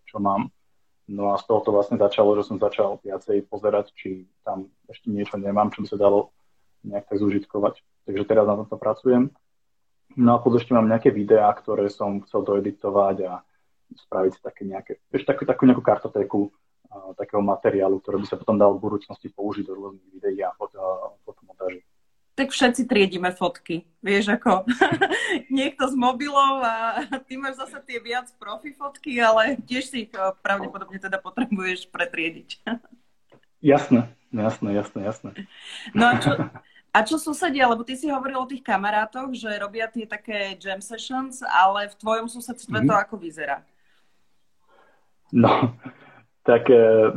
čo 0.04 0.20
mám. 0.20 0.52
No 1.06 1.30
a 1.30 1.38
z 1.38 1.46
toho 1.46 1.62
to 1.62 1.70
vlastne 1.70 2.02
začalo, 2.02 2.34
že 2.34 2.50
som 2.50 2.58
začal 2.58 2.98
viacej 3.06 3.46
pozerať, 3.46 3.94
či 3.94 4.26
tam 4.42 4.66
ešte 4.90 5.06
niečo 5.06 5.38
nemám, 5.38 5.70
čo 5.70 5.86
by 5.86 5.88
sa 5.90 5.98
dalo 5.98 6.34
nejak 6.82 7.06
tak 7.06 7.18
zúžitkovať. 7.22 7.74
Takže 8.10 8.26
teraz 8.26 8.46
na 8.46 8.58
tomto 8.58 8.74
pracujem. 8.74 9.30
No 10.18 10.34
a 10.34 10.42
potom 10.42 10.58
ešte 10.58 10.74
mám 10.74 10.90
nejaké 10.90 11.14
videá, 11.14 11.50
ktoré 11.54 11.86
som 11.90 12.22
chcel 12.26 12.42
doeditovať 12.42 13.16
a 13.26 13.32
spraviť 13.94 14.32
si 14.34 14.40
také 14.42 14.62
nejaké, 14.66 14.92
vieš, 15.10 15.26
takú, 15.26 15.46
takú 15.46 15.62
nejakú 15.66 15.82
kartotéku 15.82 16.38
uh, 16.50 17.14
takého 17.14 17.42
materiálu, 17.42 18.02
ktorý 18.02 18.22
by 18.22 18.26
sa 18.26 18.38
potom 18.38 18.58
dal 18.58 18.74
v 18.74 18.82
budúcnosti 18.82 19.30
použiť 19.30 19.62
do 19.66 19.78
rôznych 19.78 20.10
videí 20.10 20.42
a 20.42 20.50
fot, 20.58 20.74
fotomontáží. 21.22 21.86
Tak 22.36 22.52
všetci 22.52 22.84
triedime 22.84 23.32
fotky, 23.32 23.88
vieš 24.04 24.36
ako. 24.36 24.68
Niekto 25.56 25.88
s 25.88 25.96
mobilov 25.96 26.60
a 26.60 27.00
ty 27.24 27.40
máš 27.40 27.64
zase 27.64 27.80
tie 27.88 27.96
viac 27.96 28.28
profi 28.36 28.76
fotky, 28.76 29.16
ale 29.16 29.56
tiež 29.64 29.88
si 29.88 29.96
ich 30.04 30.12
uh, 30.12 30.36
pravdepodobne 30.44 31.00
teda 31.00 31.16
potrebuješ 31.16 31.88
pretriediť. 31.88 32.60
jasné, 33.72 34.12
jasné, 34.36 34.68
jasné, 34.76 35.00
jasné. 35.08 35.30
No 35.96 36.12
a 36.12 36.20
čo, 36.20 36.30
a 36.92 36.98
čo 37.00 37.16
susedia, 37.16 37.72
lebo 37.72 37.88
ty 37.88 37.96
si 37.96 38.12
hovoril 38.12 38.44
o 38.44 38.48
tých 38.48 38.60
kamarátoch, 38.60 39.32
že 39.32 39.56
robia 39.56 39.88
tie 39.88 40.04
také 40.04 40.60
jam 40.60 40.84
sessions, 40.84 41.40
ale 41.40 41.88
v 41.88 41.96
tvojom 41.96 42.28
susedstve 42.28 42.84
mm-hmm. 42.84 42.90
to 42.92 42.94
ako 43.00 43.14
vyzerá? 43.16 43.64
No, 45.32 45.72
tak 46.44 46.68
e, 46.68 47.16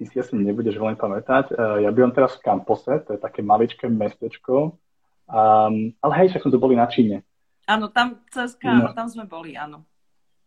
ty 0.00 0.08
si 0.08 0.16
asi 0.16 0.32
nebudeš 0.32 0.80
veľmi 0.80 0.96
pamätať. 0.96 1.52
E, 1.52 1.84
ja 1.84 1.92
bývam 1.92 2.08
teraz 2.08 2.40
v 2.40 2.48
kampose, 2.48 3.04
to 3.04 3.12
je 3.12 3.20
také 3.20 3.44
maličké 3.44 3.84
mestečko, 3.92 4.80
um, 5.28 5.74
ale 6.00 6.12
hej, 6.24 6.32
však 6.32 6.48
sme 6.48 6.52
tu 6.56 6.60
boli 6.60 6.72
na 6.72 6.88
Číne. 6.88 7.20
Áno, 7.68 7.92
tam 7.92 8.24
cez 8.32 8.56
no. 8.64 8.96
tam 8.96 9.12
sme 9.12 9.28
boli, 9.28 9.60
áno. 9.60 9.84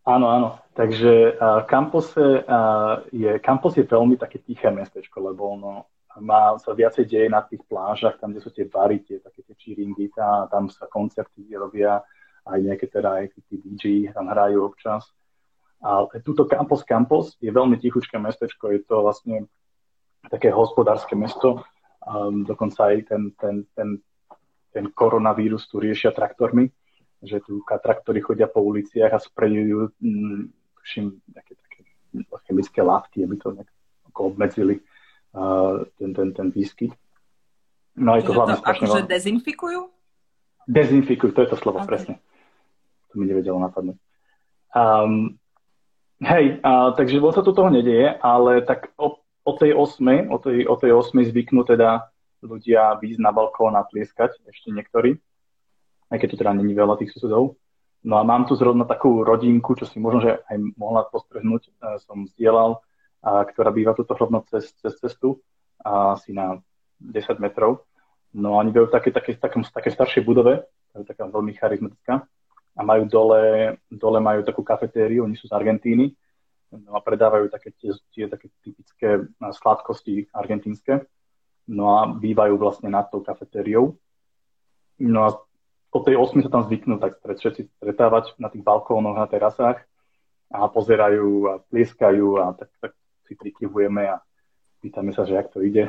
Áno, 0.09 0.25
áno. 0.27 0.49
Takže 0.73 1.37
uh, 1.37 1.61
kampose, 1.69 2.41
uh, 2.41 3.05
je, 3.13 3.37
kampus 3.45 3.77
je 3.77 3.85
veľmi 3.85 4.17
také 4.17 4.41
tiché 4.41 4.73
mestečko, 4.73 5.21
lebo 5.21 5.53
ono 5.53 5.93
má 6.17 6.57
sa 6.57 6.73
viacej 6.73 7.05
deje 7.05 7.27
na 7.29 7.45
tých 7.45 7.61
plážach, 7.69 8.17
tam, 8.17 8.33
kde 8.33 8.41
sú 8.41 8.49
tie 8.49 8.65
bary, 8.65 9.05
tie 9.05 9.21
také 9.21 9.45
tie 9.45 9.55
číringy, 9.55 10.09
tá, 10.09 10.49
tam 10.49 10.69
sa 10.69 10.89
koncerty 10.89 11.45
robia, 11.53 12.01
aj 12.43 12.59
nejaké 12.59 12.85
teda 12.89 13.23
aj 13.23 13.25
tí 13.47 13.55
DJ 13.61 14.11
tam 14.11 14.27
hrajú 14.29 14.65
občas. 14.65 15.07
A 15.83 16.07
túto 16.23 16.47
Campos 16.47 16.87
Campos 16.87 17.35
je 17.43 17.51
veľmi 17.51 17.75
tichučké 17.75 18.15
mestečko, 18.15 18.71
je 18.71 18.81
to 18.87 19.03
vlastne 19.03 19.51
také 20.31 20.47
hospodárske 20.47 21.11
mesto, 21.11 21.67
um, 22.07 22.47
dokonca 22.47 22.95
aj 22.95 23.11
ten, 23.11 23.35
ten, 23.35 23.55
ten, 23.75 23.89
ten 24.71 24.85
koronavírus 24.95 25.67
tu 25.67 25.83
riešia 25.83 26.15
traktormi, 26.15 26.71
že 27.19 27.43
tu 27.43 27.59
traktory 27.67 28.23
chodia 28.23 28.47
po 28.47 28.63
uliciach 28.63 29.11
a 29.11 29.19
sprejujú 29.19 29.91
mm, 29.99 30.41
tuším, 30.79 31.05
nejaké 31.35 31.53
také 31.59 31.79
chemické 32.47 32.79
látky, 32.79 33.27
aby 33.27 33.35
to 33.35 33.51
nejak 33.51 33.71
obmedzili 34.15 34.79
uh, 35.35 35.83
ten, 35.99 36.15
ten, 36.15 36.31
ten 36.31 36.47
výskyt. 36.47 36.95
No 37.99 38.15
aj 38.15 38.23
to 38.23 38.31
hlavne 38.31 38.55
strašne 38.55 38.87
akože 38.87 39.03
dezinfikujú? 39.11 39.81
Dezinfikujú, 40.63 41.35
to 41.35 41.43
je 41.43 41.49
to 41.51 41.57
slovo, 41.59 41.83
okay. 41.83 41.89
presne. 41.91 42.13
To 43.11 43.19
mi 43.19 43.27
nevedelo 43.27 43.59
napadnúť. 43.59 43.99
Um, 44.73 45.37
Hej, 46.23 46.63
a, 46.63 46.95
takže 46.95 47.19
moc 47.19 47.35
sa 47.35 47.43
tu 47.43 47.51
toho 47.51 47.67
nedieje, 47.67 48.15
ale 48.23 48.63
tak 48.63 48.95
o, 48.95 49.19
o 49.43 49.51
tej 49.59 49.75
osme, 49.75 50.31
o 50.31 50.39
tej, 50.39 50.63
o 50.63 50.79
tej 50.79 50.95
osme 50.95 51.27
zvyknú 51.27 51.67
teda 51.67 52.07
ľudia 52.39 52.95
výjsť 52.95 53.19
na 53.19 53.35
balkón 53.35 53.75
a 53.75 53.83
tlieskať, 53.83 54.39
ešte 54.47 54.71
niektorí, 54.71 55.19
aj 56.07 56.17
keď 56.23 56.27
tu 56.31 56.37
teda 56.39 56.55
není 56.55 56.71
veľa 56.71 56.95
tých 56.95 57.11
susedov. 57.11 57.59
No 58.07 58.15
a 58.19 58.23
mám 58.23 58.47
tu 58.47 58.55
zrovna 58.55 58.87
takú 58.87 59.27
rodinku, 59.27 59.75
čo 59.75 59.83
si 59.83 59.99
možno, 59.99 60.23
že 60.23 60.31
aj 60.47 60.57
mohla 60.79 61.03
postrehnúť, 61.11 61.67
e, 61.67 61.71
som 62.07 62.23
vzdielal, 62.23 62.79
a, 63.19 63.43
ktorá 63.43 63.75
býva 63.75 63.91
tuto 63.91 64.15
rovno 64.15 64.47
cez, 64.47 64.71
cez 64.79 64.95
cestu, 65.03 65.43
a, 65.83 66.15
asi 66.15 66.31
na 66.31 66.63
10 67.03 67.35
metrov. 67.43 67.83
No 68.31 68.55
a 68.55 68.63
oni 68.63 68.71
bývajú 68.71 68.87
v 68.87 68.95
také, 68.95 69.09
také, 69.11 69.35
také, 69.35 69.59
také 69.59 69.89
staršej 69.91 70.23
budove, 70.23 70.63
to 70.95 71.03
taká 71.03 71.27
veľmi 71.27 71.51
charizmatická 71.51 72.23
a 72.73 72.81
majú 72.81 73.05
dole, 73.05 73.77
dole 73.89 74.19
majú 74.19 74.41
takú 74.41 74.65
kafetériu, 74.65 75.29
oni 75.29 75.37
sú 75.37 75.45
z 75.45 75.53
Argentíny, 75.53 76.13
no 76.73 76.97
a 76.97 77.01
predávajú 77.05 77.53
také 77.53 77.69
tie, 77.77 77.93
tie 78.09 78.25
také 78.25 78.49
typické 78.65 79.29
sladkosti 79.37 80.33
argentínske. 80.33 81.05
No 81.69 81.95
a 81.95 82.09
bývajú 82.09 82.59
vlastne 82.59 82.91
nad 82.91 83.07
tou 83.07 83.23
kafetériou. 83.23 83.95
No 84.99 85.19
a 85.23 85.29
o 85.93 85.99
tej 86.01 86.17
8 86.19 86.43
sa 86.43 86.51
tam 86.51 86.65
zvyknú 86.67 86.99
tak 86.99 87.21
všetci 87.21 87.79
stretávať 87.79 88.35
na 88.41 88.49
tých 88.49 88.65
balkónoch, 88.65 89.15
na 89.15 89.29
terasách 89.29 89.85
a 90.51 90.67
pozerajú 90.67 91.29
a 91.49 91.53
plieskajú 91.71 92.41
a 92.41 92.51
tak, 92.57 92.69
tak 92.81 92.91
si 93.29 93.33
prikyvujeme 93.37 94.09
a 94.09 94.19
pýtame 94.83 95.15
sa, 95.15 95.23
že 95.23 95.39
jak 95.39 95.53
to 95.53 95.63
ide. 95.63 95.87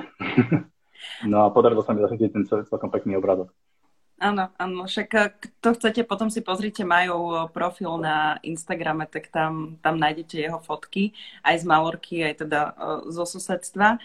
no 1.31 1.43
a 1.43 1.51
podarilo 1.51 1.83
sa 1.83 1.97
mi 1.97 2.05
zachytiť 2.05 2.31
ten 2.31 2.45
celkom 2.47 2.93
pekný 2.93 3.19
obradok. 3.19 3.51
Áno, 4.15 4.47
áno, 4.55 4.87
však 4.87 5.09
eh, 5.19 5.31
kto 5.35 5.75
chcete, 5.75 6.07
potom 6.07 6.31
si 6.31 6.39
pozrite 6.39 6.87
majú 6.87 7.35
eh, 7.35 7.39
profil 7.51 7.99
na 7.99 8.39
Instagrame, 8.47 9.11
tak 9.11 9.27
tam, 9.35 9.75
tam 9.83 9.99
nájdete 9.99 10.39
jeho 10.39 10.63
fotky, 10.63 11.11
aj 11.43 11.61
z 11.61 11.65
Malorky, 11.67 12.23
aj 12.23 12.47
teda 12.47 12.61
uh, 12.79 13.03
zo 13.11 13.27
susedstva. 13.27 13.99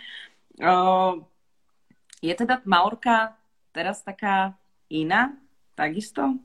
Je 2.19 2.33
teda 2.35 2.59
Malorka 2.67 3.37
teraz 3.71 4.03
taká 4.03 4.59
iná, 4.91 5.31
takisto? 5.77 6.35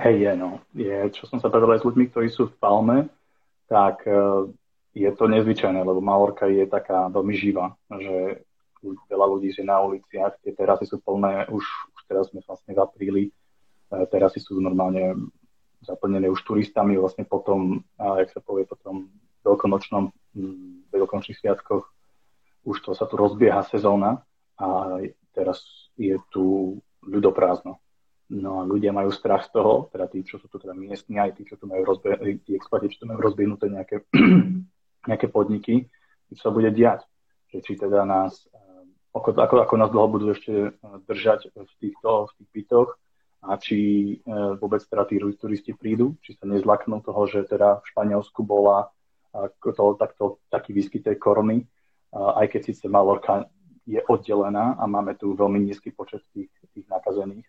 Hej, 0.00 0.16
je, 0.24 0.32
no. 0.32 0.64
Je, 0.72 1.12
čo 1.12 1.28
som 1.28 1.36
sa 1.36 1.52
bavil 1.52 1.76
aj 1.76 1.84
s 1.84 1.86
ľuďmi, 1.92 2.08
ktorí 2.08 2.32
sú 2.32 2.48
v 2.48 2.56
Palme, 2.56 2.98
tak 3.68 4.08
je 4.96 5.10
to 5.12 5.28
nezvyčajné, 5.28 5.84
lebo 5.84 6.00
Malorka 6.00 6.48
je 6.48 6.64
taká 6.64 7.12
veľmi 7.12 7.36
živá, 7.36 7.76
že 7.92 8.43
veľa 9.08 9.26
ľudí 9.32 9.54
je 9.56 9.64
na 9.64 9.80
uliciach, 9.80 10.36
tie 10.44 10.52
terasy 10.52 10.84
sú 10.84 11.00
plné, 11.00 11.48
už, 11.48 11.64
už 11.64 12.00
teraz 12.04 12.28
sme 12.28 12.44
vlastne 12.44 12.76
v 12.76 12.80
apríli, 12.84 13.24
e, 13.28 13.32
terasy 14.12 14.44
sú 14.44 14.60
normálne 14.60 15.16
zaplnené 15.80 16.28
už 16.28 16.44
turistami, 16.44 17.00
vlastne 17.00 17.24
potom, 17.24 17.80
a 17.96 18.20
jak 18.24 18.36
sa 18.36 18.40
povie, 18.40 18.68
potom 18.68 19.08
veľkonočnom, 19.44 20.12
veľkonočných 20.92 21.40
sviatkoch 21.40 21.84
už 22.64 22.80
to 22.80 22.96
sa 22.96 23.04
tu 23.04 23.20
rozbieha 23.20 23.60
sezóna 23.68 24.24
a 24.56 24.98
teraz 25.36 25.60
je 26.00 26.16
tu 26.32 26.76
ľudoprázdno. 27.04 27.76
No 28.32 28.50
a 28.56 28.62
ľudia 28.64 28.88
majú 28.88 29.12
strach 29.12 29.44
z 29.44 29.52
toho, 29.52 29.92
teda 29.92 30.08
tí, 30.08 30.24
čo 30.24 30.40
sú 30.40 30.48
tu 30.48 30.56
teda 30.56 30.72
miestni, 30.72 31.20
aj 31.20 31.36
tí, 31.36 31.44
čo 31.44 31.60
tu 31.60 31.68
majú 31.68 31.84
rozbe- 31.84 32.40
tí 32.40 32.56
expati, 32.56 32.88
čo 32.88 33.04
tu 33.04 33.06
majú 33.12 33.20
rozbehnuté 33.20 33.68
nejaké 33.68 34.08
nejaké 35.08 35.28
podniky, 35.28 35.92
čo 36.32 36.48
sa 36.48 36.50
bude 36.50 36.72
diať. 36.72 37.04
Že 37.52 37.58
či 37.60 37.72
teda 37.76 38.08
nás, 38.08 38.48
ako, 39.14 39.28
ako, 39.38 39.54
ako 39.62 39.74
nás 39.78 39.90
dlho 39.94 40.08
budú 40.10 40.26
ešte 40.34 40.52
eh, 40.52 40.72
držať 41.06 41.54
v 41.54 41.72
týchto 41.78 42.28
v 42.28 42.32
tých 42.42 42.48
bytoch 42.50 42.90
a 43.44 43.52
či 43.56 43.78
eh, 44.18 44.52
vôbec 44.58 44.82
teda 44.82 45.06
tí 45.06 45.22
turisti 45.38 45.72
prídu, 45.72 46.18
či 46.20 46.34
sa 46.34 46.44
nezlaknú 46.50 47.00
toho, 47.00 47.30
že 47.30 47.46
teda 47.46 47.80
v 47.80 47.84
Španielsku 47.94 48.42
bola 48.42 48.90
to, 49.34 49.98
takto, 49.98 50.38
taký 50.46 50.70
výskyt 50.70 51.10
tej 51.10 51.18
korony, 51.18 51.66
aj 52.14 52.54
keď 52.54 52.70
síce 52.70 52.86
Malorka 52.86 53.50
je 53.84 54.00
oddelená 54.08 54.80
a 54.80 54.88
máme 54.88 55.12
tu 55.12 55.36
veľmi 55.36 55.60
nízky 55.60 55.92
počet 55.92 56.24
tých, 56.32 56.48
tých 56.72 56.88
nakazených. 56.88 57.44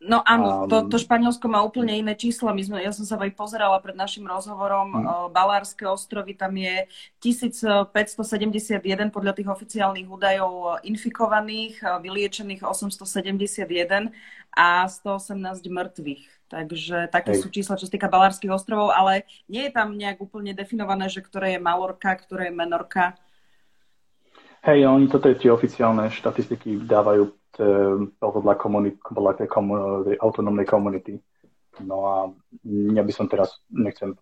No 0.00 0.22
áno, 0.22 0.64
um, 0.64 0.70
to, 0.70 0.86
to 0.86 0.96
Španielsko 1.02 1.50
má 1.50 1.60
úplne 1.66 1.98
iné 1.98 2.14
čísla. 2.14 2.54
My 2.54 2.62
sme, 2.62 2.78
ja 2.78 2.94
som 2.94 3.02
sa 3.02 3.18
aj 3.18 3.34
pozerala 3.34 3.76
pred 3.82 3.98
našim 3.98 4.22
rozhovorom. 4.22 4.94
Hmm. 4.94 5.34
Balárske 5.34 5.84
ostrovy, 5.84 6.38
tam 6.38 6.54
je 6.54 6.86
1571 7.18 9.10
podľa 9.10 9.32
tých 9.34 9.50
oficiálnych 9.50 10.06
údajov 10.06 10.78
infikovaných, 10.86 11.82
vyliečených 11.82 12.62
871 12.62 14.14
a 14.54 14.86
118 14.86 15.36
mŕtvych. 15.66 16.24
Takže 16.50 17.06
také 17.14 17.38
Hej. 17.38 17.46
sú 17.46 17.48
čísla, 17.50 17.78
čo 17.78 17.86
sa 17.86 17.94
týka 17.94 18.10
Balárskych 18.10 18.50
ostrovov, 18.50 18.90
ale 18.90 19.22
nie 19.46 19.70
je 19.70 19.72
tam 19.74 19.94
nejak 19.94 20.18
úplne 20.18 20.50
definované, 20.50 21.06
že 21.06 21.22
ktoré 21.22 21.54
je 21.54 21.62
Malorka, 21.62 22.10
ktoré 22.18 22.50
je 22.50 22.56
Menorka. 22.58 23.14
Hej, 24.60 24.84
oni 24.84 25.08
toto 25.08 25.32
tie 25.32 25.48
oficiálne 25.48 26.12
štatistiky 26.12 26.84
dávajú 26.84 27.32
komunit, 28.60 29.00
podľa 29.00 29.32
tej, 29.40 29.48
autonómnej 30.20 30.68
komunity. 30.68 31.16
No 31.80 31.96
a 32.04 32.16
ja 32.68 33.00
by 33.00 33.12
som 33.12 33.24
teraz, 33.24 33.56
nechcem 33.72 34.12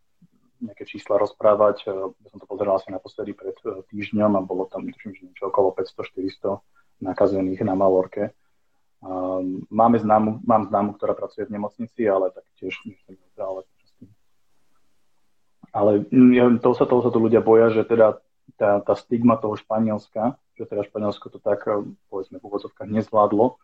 nejaké 0.62 0.87
čísla 0.87 1.19
rozprávať, 1.19 1.91
ja 1.91 2.29
som 2.31 2.39
to 2.39 2.47
pozeral 2.47 2.79
asi 2.79 2.91
naposledy 2.91 3.31
pred 3.31 3.55
e, 3.62 3.83
týždňom 3.95 4.35
a 4.35 4.43
bolo 4.43 4.67
tam 4.67 4.91
tuším, 4.91 5.15
že 5.15 5.27
niečo 5.31 5.55
okolo 5.55 5.71
500-400 5.75 6.59
nakazených 6.99 7.62
na 7.62 7.79
Malorke. 7.79 8.35
Máme 9.71 10.03
známu, 10.03 10.43
mám 10.43 10.67
známu, 10.67 10.99
ktorá 10.99 11.15
pracuje 11.15 11.47
v 11.47 11.55
nemocnici, 11.55 12.03
ale 12.11 12.35
tak 12.35 12.43
tiež 12.59 12.75
ale 13.39 13.62
ale 15.69 16.09
to 16.59 16.75
sa, 16.75 16.89
toho 16.89 17.07
sa 17.07 17.11
tu 17.12 17.23
ľudia 17.23 17.39
boja, 17.45 17.71
že 17.71 17.87
teda 17.87 18.19
tá, 18.59 18.83
tá 18.83 18.94
stigma 18.99 19.38
toho 19.38 19.55
Španielska, 19.55 20.35
že 20.59 20.66
teda 20.66 20.83
Španielsko 20.83 21.31
to 21.31 21.38
tak, 21.38 21.62
eh, 21.71 21.87
povedzme, 22.11 22.42
v 22.42 22.47
úvodzovkách 22.51 22.90
nezvládlo 22.90 23.55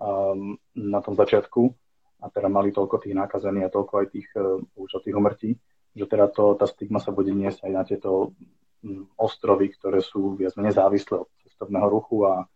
um, 0.00 0.56
na 0.72 1.00
tom 1.04 1.12
začiatku 1.14 1.76
a 2.24 2.26
teda 2.32 2.48
mali 2.48 2.72
toľko 2.72 3.04
tých 3.04 3.14
nákazených 3.16 3.68
a 3.68 3.74
toľko 3.74 3.92
aj 4.00 4.06
tých 4.12 4.28
uh, 4.36 4.60
už 4.76 5.04
tých 5.04 5.16
umrtí, 5.16 5.50
že 5.92 6.04
teda 6.08 6.32
to, 6.32 6.56
tá 6.56 6.64
stigma 6.64 7.00
sa 7.00 7.12
bude 7.12 7.32
niesť 7.32 7.68
aj 7.68 7.72
na 7.72 7.82
tieto 7.84 8.32
um, 8.80 9.04
ostrovy, 9.20 9.72
ktoré 9.76 10.00
sú 10.00 10.36
viac 10.36 10.56
menej 10.56 10.80
závislé 10.80 11.20
od 11.20 11.28
cestovného 11.44 11.88
ruchu 11.92 12.24
a, 12.24 12.48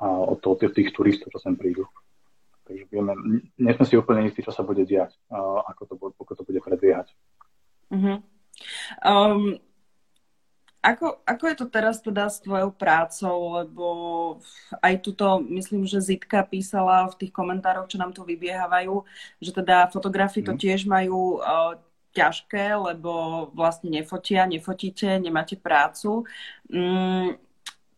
a 0.00 0.06
od 0.08 0.40
toho, 0.40 0.60
tých, 0.60 0.76
tých 0.76 0.90
turistov, 0.92 1.32
čo 1.32 1.40
sem 1.40 1.56
prídu. 1.56 1.88
Takže 2.68 2.86
vieme, 2.86 3.12
nie 3.56 3.72
sme 3.74 3.84
si 3.88 3.98
úplne 3.98 4.28
istí, 4.28 4.44
čo 4.44 4.52
sa 4.52 4.64
bude 4.64 4.84
diať, 4.84 5.16
uh, 5.32 5.64
ako, 5.72 5.82
to, 5.88 5.94
ako 6.20 6.32
to 6.36 6.42
bude 6.44 6.60
predbiehať. 6.60 7.08
Mm-hmm. 7.90 8.16
Um, 9.02 9.58
ako, 10.80 11.20
ako 11.28 11.44
je 11.44 11.56
to 11.60 11.66
teraz 11.68 12.00
teda 12.00 12.32
s 12.32 12.40
tvojou 12.40 12.72
prácou, 12.72 13.60
lebo 13.60 13.86
aj 14.80 15.04
tuto, 15.04 15.44
myslím, 15.52 15.84
že 15.84 16.00
Zitka 16.00 16.40
písala 16.48 17.04
v 17.12 17.24
tých 17.24 17.32
komentároch, 17.36 17.84
čo 17.84 18.00
nám 18.00 18.16
tu 18.16 18.24
vybiehávajú, 18.24 19.04
že 19.44 19.52
teda 19.52 19.92
fotografii 19.92 20.40
to 20.40 20.56
mhm. 20.56 20.60
tiež 20.60 20.80
majú 20.88 21.36
uh, 21.36 21.76
ťažké, 22.16 22.74
lebo 22.74 23.46
vlastne 23.54 23.92
nefotia, 23.92 24.48
nefotíte, 24.48 25.20
nemáte 25.20 25.54
prácu. 25.54 26.26
Mm, 26.66 27.38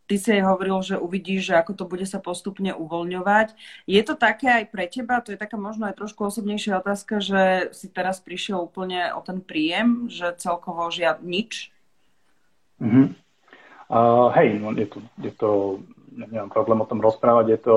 ty 0.04 0.14
si 0.20 0.28
aj 0.36 0.44
hovoril, 0.44 0.78
že 0.84 1.00
uvidíš, 1.00 1.48
že 1.48 1.54
ako 1.56 1.72
to 1.72 1.84
bude 1.88 2.04
sa 2.04 2.20
postupne 2.20 2.76
uvoľňovať. 2.76 3.56
Je 3.88 4.02
to 4.04 4.12
také 4.12 4.52
aj 4.60 4.64
pre 4.68 4.84
teba? 4.84 5.24
To 5.24 5.32
je 5.32 5.40
taká 5.40 5.56
možno 5.56 5.88
aj 5.88 5.96
trošku 5.96 6.28
osobnejšia 6.28 6.84
otázka, 6.84 7.24
že 7.24 7.72
si 7.72 7.88
teraz 7.88 8.20
prišiel 8.20 8.60
úplne 8.60 9.08
o 9.16 9.24
ten 9.24 9.40
príjem, 9.40 10.12
že 10.12 10.36
celkovo 10.36 10.84
žiad 10.92 11.24
nič 11.24 11.72
Mm-hmm. 12.82 13.06
Uh, 13.92 14.32
hej, 14.34 14.58
no 14.58 14.74
je 14.74 14.88
to, 14.88 14.98
je 15.20 15.32
to, 15.36 15.50
nemám 16.10 16.48
problém 16.48 16.80
o 16.80 16.88
tom 16.88 16.98
rozprávať, 16.98 17.46
je 17.54 17.60
to, 17.60 17.76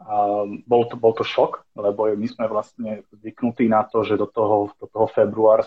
uh, 0.00 0.48
bol, 0.64 0.82
to, 0.88 0.96
bol 0.96 1.12
to 1.12 1.22
šok, 1.22 1.62
lebo 1.76 2.08
my 2.08 2.26
sme 2.26 2.48
vlastne 2.48 3.04
zvyknutí 3.12 3.68
na 3.68 3.84
to, 3.84 4.02
že 4.02 4.16
do 4.16 4.26
toho, 4.26 4.72
do 4.80 4.88
toho 4.88 5.06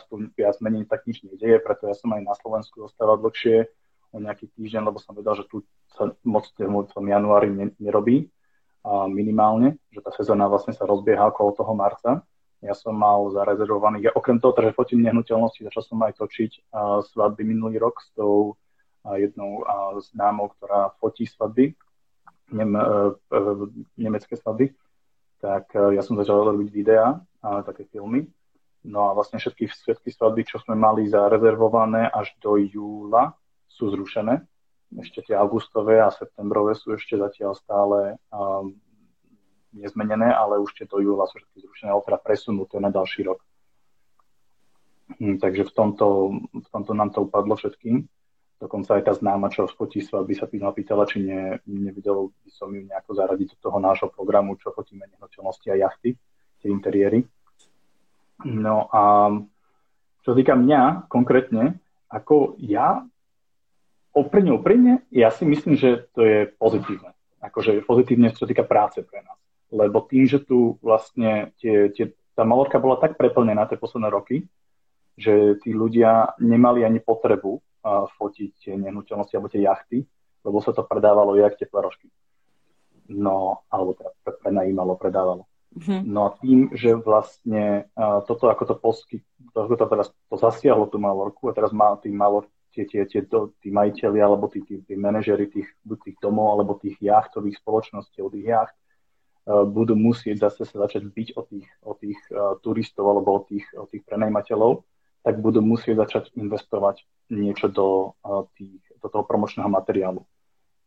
tu 0.09 0.15
viac 0.33 0.57
menej 0.59 0.89
tak 0.89 1.05
nič 1.05 1.21
nedieje, 1.21 1.61
preto 1.61 1.85
ja 1.85 1.95
som 1.95 2.11
aj 2.17 2.21
na 2.25 2.33
Slovensku 2.33 2.81
zostával 2.81 3.21
dlhšie, 3.21 3.69
o 4.15 4.17
nejaký 4.17 4.47
týždeň, 4.55 4.89
lebo 4.89 4.97
som 4.97 5.11
vedel, 5.13 5.35
že 5.37 5.45
tu 5.45 5.61
sa 5.91 6.07
moc 6.23 6.47
v 6.55 7.07
januári 7.07 7.51
nerobí 7.77 8.31
uh, 8.81 9.05
minimálne, 9.05 9.77
že 9.91 10.01
tá 10.01 10.09
sezóna 10.15 10.47
vlastne 10.47 10.71
sa 10.71 10.87
rozbieha 10.87 11.29
okolo 11.29 11.51
toho 11.51 11.75
marca. 11.75 12.23
Ja 12.63 12.73
som 12.73 12.97
mal 12.97 13.29
zarezervovaný, 13.29 14.07
ja 14.07 14.11
okrem 14.15 14.41
toho, 14.41 14.55
že 14.57 14.73
fotím 14.73 15.05
nehnuteľnosti, 15.05 15.67
začal 15.67 15.83
som 15.85 15.99
aj 16.01 16.17
točiť 16.17 16.51
uh, 16.73 17.05
svadby 17.05 17.45
minulý 17.45 17.77
rok 17.77 18.01
s 18.01 18.09
tou 18.17 18.57
jednou 19.21 19.61
známou, 20.01 20.49
ktorá 20.57 20.89
fotí 20.97 21.29
svadby, 21.29 21.77
nem, 22.51 22.75
e, 22.75 22.81
e, 23.31 23.39
nemecké 23.97 24.37
svadby, 24.37 24.73
tak 25.41 25.73
e, 25.73 25.97
ja 25.97 26.01
som 26.05 26.17
začal 26.17 26.45
robiť 26.45 26.69
videá, 26.69 27.21
také 27.41 27.85
filmy. 27.93 28.25
No 28.85 29.09
a 29.09 29.13
vlastne 29.13 29.37
všetky, 29.37 29.69
všetky 29.69 30.09
svadby, 30.13 30.45
čo 30.49 30.57
sme 30.61 30.73
mali 30.73 31.05
zarezervované 31.09 32.09
až 32.09 32.33
do 32.41 32.57
júla, 32.57 33.37
sú 33.69 33.89
zrušené. 33.93 34.41
Ešte 35.01 35.29
tie 35.29 35.35
augustové 35.37 36.01
a 36.01 36.09
septembrové 36.09 36.73
sú 36.73 36.93
ešte 36.93 37.17
zatiaľ 37.17 37.57
stále 37.57 38.17
um, 38.29 38.73
nezmenené, 39.73 40.29
ale 40.29 40.61
už 40.61 40.73
tie 40.77 40.85
do 40.89 41.01
júla 41.01 41.25
sú 41.29 41.37
všetky 41.41 41.65
zrušené, 41.65 41.89
ale 41.93 42.05
teda 42.05 42.17
presunuté 42.21 42.77
na 42.81 42.89
ďalší 42.93 43.29
rok. 43.29 43.41
Hm, 45.21 45.37
takže 45.37 45.69
v 45.69 45.71
tomto, 45.73 46.05
v 46.49 46.67
tomto 46.73 46.91
nám 46.97 47.09
to 47.13 47.25
upadlo 47.25 47.57
všetkým. 47.57 48.09
Dokonca 48.65 48.97
aj 48.97 49.03
tá 49.05 49.13
známa, 49.13 49.53
čo 49.53 49.69
fotí 49.69 50.01
svadby, 50.01 50.33
sa 50.33 50.49
ma 50.49 50.73
pýtala, 50.73 51.05
či 51.05 51.21
ne, 51.21 51.61
nevidel 51.69 52.33
by 52.33 52.49
som 52.49 52.73
ju 52.73 52.81
nejako 52.81 53.13
zaradiť 53.13 53.53
do 53.53 53.69
toho 53.69 53.77
nášho 53.77 54.09
programu, 54.09 54.57
čo 54.57 54.73
fotíme 54.73 55.05
nehnuteľnosti 55.05 55.69
a 55.69 55.77
jachty, 55.85 56.17
tie 56.65 56.73
interiéry. 56.73 57.21
No 58.41 58.89
a 58.89 59.29
čo 60.25 60.33
týka 60.33 60.57
mňa 60.57 61.05
konkrétne, 61.13 61.77
ako 62.09 62.57
ja 62.57 63.05
úprimne, 64.17 64.57
úprimne, 64.57 64.93
ja 65.13 65.29
si 65.29 65.45
myslím, 65.45 65.77
že 65.77 66.09
to 66.17 66.25
je 66.25 66.49
pozitívne. 66.57 67.13
Akože 67.45 67.85
pozitívne, 67.85 68.33
čo 68.33 68.49
týka 68.49 68.65
práce 68.65 69.05
pre 69.05 69.21
nás. 69.21 69.37
Lebo 69.69 70.01
tým, 70.01 70.25
že 70.25 70.41
tu 70.41 70.81
vlastne 70.81 71.53
tie, 71.61 71.93
tie, 71.93 72.09
tá 72.33 72.41
malorka 72.41 72.81
bola 72.81 72.97
tak 72.97 73.13
preplnená 73.13 73.69
tie 73.69 73.77
posledné 73.77 74.09
roky, 74.09 74.49
že 75.21 75.61
tí 75.61 75.69
ľudia 75.69 76.33
nemali 76.41 76.81
ani 76.81 76.97
potrebu 76.97 77.61
fotiť 77.85 78.49
tie 78.57 78.73
nehnuteľnosti 78.81 79.33
alebo 79.37 79.53
tie 79.53 79.61
jachty, 79.61 80.01
lebo 80.41 80.57
sa 80.61 80.73
to 80.73 80.81
predávalo 80.81 81.37
jak 81.37 81.53
teplé 81.57 81.85
rožky. 81.85 82.09
No, 83.05 83.61
alebo 83.69 83.93
teda 83.93 84.09
prenajímalo, 84.41 84.97
predávalo. 84.97 85.45
Mm-hmm. 85.75 86.01
No 86.07 86.19
a 86.25 86.29
tým, 86.39 86.71
že 86.71 86.95
vlastne 86.95 87.91
uh, 87.99 88.23
toto, 88.23 88.47
ako 88.47 88.63
to 88.63 88.75
posky, 88.79 89.17
to, 89.51 89.57
ako 89.59 89.75
to 89.75 89.85
teraz 89.91 90.07
to 90.31 90.35
zasiahlo 90.39 90.87
tú 90.87 90.97
Malorku 90.97 91.51
a 91.51 91.53
teraz 91.53 91.75
má 91.75 91.91
tí 91.99 92.09
Malor, 92.09 92.47
tie, 92.71 92.87
tie, 92.87 93.03
tie, 93.03 93.27
to, 93.27 93.51
tí 93.59 93.75
majiteľi 93.75 94.19
alebo 94.23 94.47
tí, 94.47 94.63
tí, 94.63 94.79
tí 94.87 94.95
manažery 94.95 95.51
tých, 95.51 95.67
tých 95.83 96.17
domov 96.23 96.55
alebo 96.55 96.79
tých 96.79 96.95
jachtových 97.03 97.59
spoločností, 97.59 98.23
od 98.23 98.31
tých 98.31 98.47
jacht, 98.55 98.75
uh, 99.51 99.67
budú 99.67 99.99
musieť 99.99 100.47
zase 100.47 100.63
sa 100.63 100.87
začať 100.87 101.11
byť 101.11 101.27
o 101.35 101.41
tých, 101.43 101.67
o 101.83 101.91
tých 101.93 102.19
uh, 102.31 102.55
turistov 102.63 103.11
alebo 103.11 103.29
o 103.37 103.41
tých, 103.43 103.67
o 103.75 103.83
tých 103.85 104.07
prenajímateľov, 104.07 104.79
tak 105.25 105.41
budú 105.41 105.65
musieť 105.65 106.05
začať 106.05 106.23
investovať 106.37 107.01
niečo 107.33 107.65
do, 107.65 108.13
tých, 108.53 108.77
do 109.01 109.09
toho 109.09 109.25
promočného 109.25 109.65
materiálu. 109.65 110.21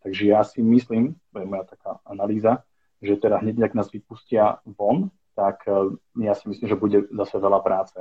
Takže 0.07 0.23
ja 0.31 0.47
si 0.47 0.63
myslím, 0.63 1.19
to 1.35 1.43
je 1.43 1.51
moja 1.51 1.67
taká 1.67 1.99
analýza, 2.07 2.63
že 3.03 3.19
teda 3.19 3.43
hneď, 3.43 3.67
ak 3.67 3.75
nás 3.75 3.91
vypustia 3.91 4.63
von, 4.63 5.11
tak 5.35 5.67
ja 6.23 6.39
si 6.39 6.47
myslím, 6.55 6.67
že 6.71 6.79
bude 6.79 6.99
zase 7.11 7.43
veľa 7.43 7.59
práce. 7.67 7.99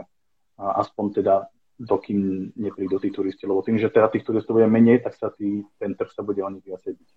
Aspoň 0.61 1.05
teda 1.21 1.49
dokým 1.77 2.53
neprídu 2.57 2.97
tí 3.01 3.09
turisti, 3.09 3.45
lebo 3.45 3.61
tým, 3.61 3.77
že 3.77 3.89
teda 3.89 4.09
tých 4.09 4.25
turistov 4.25 4.57
bude 4.57 4.69
menej, 4.69 5.05
tak 5.05 5.13
sa 5.17 5.29
tý, 5.29 5.65
ten 5.77 5.93
trh 5.93 6.09
sa 6.09 6.25
bude 6.25 6.41
o 6.41 6.49
nich 6.49 6.65
viacej 6.65 6.97
byť. 6.97 7.09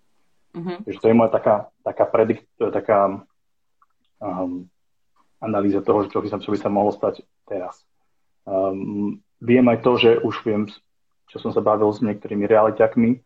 Uh-huh. 0.51 0.77
Takže 0.85 0.99
to 1.01 1.09
je 1.09 1.17
moja 1.17 1.29
taká, 1.33 1.55
taká 1.81 2.05
predikt, 2.05 2.45
taká 2.57 3.25
um, 4.21 4.69
analýza 5.41 5.81
toho, 5.81 6.05
čo 6.05 6.21
by, 6.21 6.27
sa, 6.29 6.37
čo 6.37 6.53
by 6.53 6.57
sa 6.61 6.69
mohlo 6.69 6.93
stať 6.93 7.25
teraz. 7.49 7.81
Um, 8.45 9.21
viem 9.41 9.65
aj 9.69 9.79
to, 9.85 9.91
že 9.97 10.11
už 10.21 10.35
viem, 10.45 10.65
čo 11.29 11.37
som 11.37 11.53
sa 11.53 11.61
bavil 11.61 11.89
s 11.93 12.01
niektorými 12.01 12.45
realiťakmi, 12.45 13.21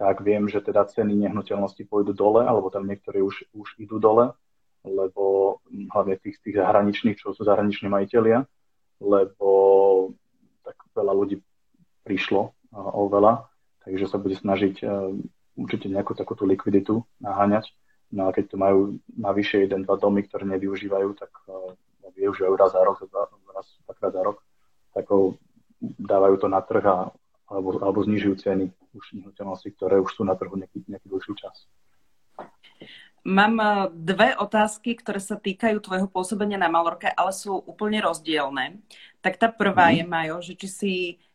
tak 0.00 0.24
viem, 0.24 0.48
že 0.48 0.64
teda 0.64 0.88
ceny 0.88 1.12
nehnuteľnosti 1.12 1.84
pôjdu 1.84 2.16
dole, 2.16 2.40
alebo 2.40 2.72
tam 2.72 2.88
niektoré 2.88 3.20
už, 3.20 3.44
už 3.52 3.76
idú 3.76 4.00
dole, 4.00 4.32
lebo 4.80 5.56
hlavne 5.92 6.16
tých, 6.16 6.40
tých 6.40 6.56
zahraničných, 6.56 7.20
čo 7.20 7.36
sú 7.36 7.44
zahraniční 7.44 7.92
majiteľia, 7.92 8.48
lebo 9.04 9.48
tak 10.64 10.76
veľa 10.96 11.12
ľudí 11.12 11.44
prišlo 12.04 12.56
o 12.72 13.02
veľa, 13.12 13.44
takže 13.84 14.08
sa 14.08 14.16
bude 14.16 14.40
snažiť 14.40 14.80
určite 15.60 15.92
nejakú 15.92 16.16
takúto 16.16 16.48
likviditu 16.48 17.04
naháňať. 17.20 17.68
No 18.10 18.26
a 18.26 18.34
keď 18.34 18.44
tu 18.50 18.56
majú 18.56 18.96
navyše 19.12 19.68
jeden, 19.68 19.84
dva 19.84 20.00
domy, 20.00 20.24
ktoré 20.24 20.48
nevyužívajú, 20.48 21.08
tak 21.12 21.30
využívajú 22.16 22.54
raz 22.56 22.72
za 22.72 22.82
rok, 22.82 23.04
raz 23.52 23.66
dvakrát 23.84 24.12
za 24.16 24.22
rok, 24.24 24.40
tak 24.94 25.06
dávajú 25.80 26.36
to 26.40 26.48
na 26.50 26.60
trh 26.60 26.84
a, 26.84 26.98
alebo, 27.50 27.78
alebo 27.80 27.98
znižujú 28.04 28.34
ceny 28.42 28.64
už 28.94 29.04
nehnuteľnosti, 29.18 29.68
ktoré 29.74 30.02
už 30.02 30.10
sú 30.14 30.22
na 30.26 30.34
trhu 30.34 30.54
nejaký, 30.58 30.82
nejaký 30.86 31.06
dlhší 31.06 31.34
čas. 31.38 31.66
Mám 33.20 33.54
eh, 33.60 33.68
dve 33.92 34.32
otázky, 34.32 34.96
ktoré 34.96 35.20
sa 35.20 35.36
týkajú 35.36 35.76
tvojho 35.80 36.08
pôsobenia 36.08 36.56
na 36.56 36.72
Malorke, 36.72 37.12
ale 37.12 37.36
sú 37.36 37.52
úplne 37.68 38.00
rozdielne. 38.00 38.80
Tak 39.20 39.36
tá 39.36 39.48
prvá 39.52 39.92
mm. 39.92 39.94
je, 39.94 40.04
Majo, 40.08 40.36
že 40.40 40.52
či 40.56 40.68
si 40.68 40.92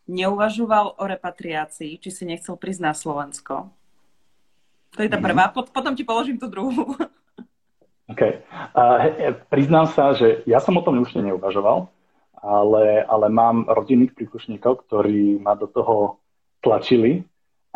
neuvažoval 0.09 0.97
o 0.97 1.03
repatriácii, 1.05 1.97
či 2.01 2.09
si 2.09 2.23
nechcel 2.25 2.57
prísť 2.57 2.81
na 2.81 2.93
Slovensko. 2.93 3.69
To 4.97 4.99
je 5.01 5.09
tá 5.09 5.17
mm. 5.21 5.25
prvá, 5.25 5.43
potom 5.53 5.93
ti 5.93 6.01
položím 6.01 6.41
tú 6.41 6.49
druhú. 6.49 6.93
OK. 8.11 8.21
Uh, 8.77 9.33
priznám 9.49 9.89
sa, 9.89 10.13
že 10.13 10.45
ja 10.45 10.61
som 10.61 10.77
o 10.77 10.85
tom 10.85 11.01
už 11.01 11.17
neuvažoval 11.17 11.89
ale, 12.41 13.03
ale 13.03 13.27
mám 13.29 13.65
rodinných 13.67 14.15
príslušníkov, 14.15 14.87
ktorí 14.87 15.39
ma 15.39 15.55
do 15.55 15.67
toho 15.67 16.19
tlačili. 16.63 17.23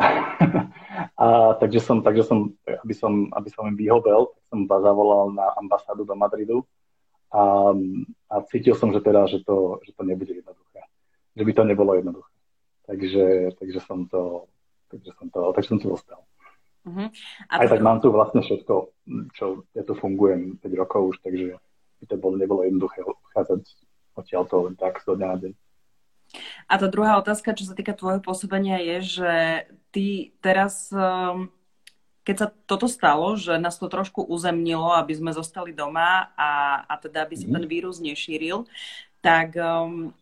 a, 1.20 1.54
takže 1.60 1.80
som, 1.80 2.00
takže 2.00 2.24
som, 2.24 2.52
aby 2.64 2.94
som, 2.96 3.28
aby 3.36 3.48
som 3.52 3.68
im 3.68 3.76
vyhobel, 3.76 4.32
tak 4.32 4.42
som 4.48 4.60
vás 4.64 4.82
zavolal 4.82 5.32
na 5.36 5.46
ambasádu 5.60 6.04
do 6.04 6.16
Madridu 6.16 6.64
a, 7.30 7.70
a 8.32 8.34
cítil 8.50 8.74
som, 8.74 8.90
že 8.90 9.00
teda, 9.04 9.28
že 9.30 9.44
to, 9.46 9.78
že 9.86 9.92
to 9.94 10.02
nebude 10.02 10.32
jednoduché. 10.34 10.80
Že 11.36 11.44
by 11.44 11.52
to 11.52 11.62
nebolo 11.64 11.92
jednoduché. 11.94 12.34
Takže, 12.88 13.26
takže 13.60 13.80
som 13.86 14.08
to, 14.10 14.50
takže 14.90 15.10
som 15.14 15.26
to, 15.30 15.40
takže 15.54 15.68
som 15.68 15.78
to 15.78 15.88
dostal. 15.94 16.20
Uh-huh. 16.80 17.06
A 17.52 17.54
Aj 17.60 17.68
to... 17.68 17.76
tak 17.76 17.84
mám 17.84 18.00
tu 18.00 18.08
vlastne 18.10 18.40
všetko, 18.40 18.74
čo 19.36 19.68
ja 19.76 19.82
tu 19.84 19.92
fungujem 19.94 20.58
5 20.58 20.80
rokov 20.80 21.14
už, 21.14 21.16
takže 21.22 21.60
by 22.00 22.04
to 22.08 22.16
bolo, 22.16 22.34
nebolo 22.40 22.64
jednoduché 22.64 23.04
odchádzať 23.04 23.62
odtiaľ 24.16 24.44
to 24.46 24.56
len 24.70 24.74
tak 24.76 25.02
zo 25.02 25.14
dňa 25.14 25.26
na 25.26 25.36
deň. 25.38 25.52
A 26.70 26.78
tá 26.78 26.86
druhá 26.86 27.18
otázka, 27.18 27.58
čo 27.58 27.66
sa 27.66 27.74
týka 27.74 27.90
tvojho 27.90 28.22
pôsobenia, 28.22 28.78
je, 28.78 29.18
že 29.18 29.34
ty 29.90 30.30
teraz, 30.38 30.86
um, 30.94 31.50
keď 32.22 32.36
sa 32.38 32.48
toto 32.70 32.86
stalo, 32.86 33.34
že 33.34 33.58
nás 33.58 33.74
to 33.74 33.90
trošku 33.90 34.22
uzemnilo, 34.22 34.94
aby 34.94 35.10
sme 35.18 35.34
zostali 35.34 35.74
doma 35.74 36.30
a, 36.38 36.82
a 36.86 36.94
teda 37.02 37.26
aby 37.26 37.34
sa 37.34 37.50
mm. 37.50 37.54
ten 37.58 37.64
vírus 37.66 37.98
nešíril, 37.98 38.70
tak 39.18 39.58
um, 39.58 40.14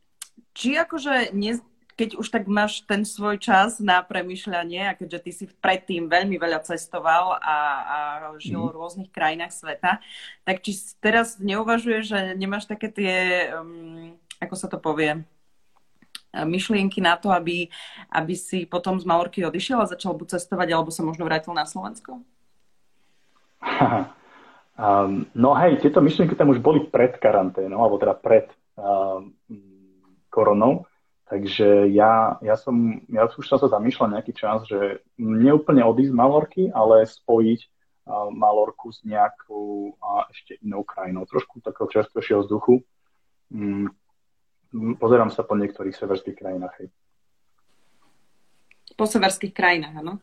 či 0.56 0.80
akože 0.80 1.36
ne, 1.36 1.60
keď 1.98 2.14
už 2.14 2.30
tak 2.30 2.46
máš 2.46 2.86
ten 2.86 3.02
svoj 3.02 3.42
čas 3.42 3.82
na 3.82 3.98
premyšľanie 4.06 4.86
a 4.86 4.94
keďže 4.94 5.18
ty 5.18 5.30
si 5.34 5.44
predtým 5.50 6.06
veľmi 6.06 6.38
veľa 6.38 6.62
cestoval 6.62 7.42
a, 7.42 7.58
a 7.82 7.98
žil 8.38 8.62
mm. 8.62 8.70
v 8.70 8.76
rôznych 8.78 9.10
krajinách 9.10 9.50
sveta, 9.50 9.98
tak 10.46 10.62
či 10.62 10.78
teraz 11.02 11.42
neuvažuješ, 11.42 12.04
že 12.06 12.20
nemáš 12.38 12.70
také 12.70 12.86
tie, 12.86 13.14
um, 13.58 14.14
ako 14.38 14.54
sa 14.54 14.70
to 14.70 14.78
povie, 14.78 15.26
myšlienky 16.30 17.02
na 17.02 17.18
to, 17.18 17.34
aby, 17.34 17.66
aby 18.14 18.34
si 18.38 18.62
potom 18.68 19.00
z 19.00 19.08
Malorky 19.08 19.42
odišiel 19.42 19.82
a 19.82 19.90
začal 19.90 20.14
buď 20.14 20.38
cestovať, 20.38 20.68
alebo 20.70 20.94
sa 20.94 21.02
možno 21.02 21.26
vrátil 21.26 21.50
na 21.50 21.66
Slovensko? 21.66 22.22
Um, 24.78 25.26
no 25.34 25.58
hej, 25.58 25.82
tieto 25.82 25.98
myšlienky 25.98 26.38
tam 26.38 26.54
už 26.54 26.62
boli 26.62 26.86
pred 26.86 27.18
karanténou, 27.18 27.82
alebo 27.82 27.98
teda 27.98 28.14
pred 28.14 28.46
um, 28.78 29.34
koronou. 30.30 30.86
Takže 31.28 31.92
ja, 31.92 32.40
ja 32.40 32.56
som, 32.56 33.04
ja 33.12 33.28
už 33.28 33.44
som 33.44 33.60
sa 33.60 33.68
zamýšľal 33.68 34.16
nejaký 34.16 34.32
čas, 34.32 34.64
že 34.64 35.04
neúplne 35.20 35.84
odísť 35.84 36.08
z 36.08 36.16
Malorky, 36.16 36.62
ale 36.72 37.04
spojiť 37.04 37.60
uh, 38.08 38.32
Malorku 38.32 38.88
s 38.88 39.04
nejakou 39.04 39.92
uh, 39.92 40.24
ešte 40.32 40.56
inou 40.64 40.88
krajinou, 40.88 41.28
trošku 41.28 41.60
takého 41.60 41.84
čerstvejšieho 41.92 42.48
vzduchu. 42.48 42.80
Mm, 43.52 43.92
pozerám 44.96 45.28
sa 45.28 45.44
po 45.44 45.52
niektorých 45.52 45.92
severských 45.92 46.32
krajinách. 46.32 46.72
Hej. 46.80 46.88
Po 48.96 49.04
severských 49.04 49.52
krajinách, 49.52 50.00
áno? 50.00 50.14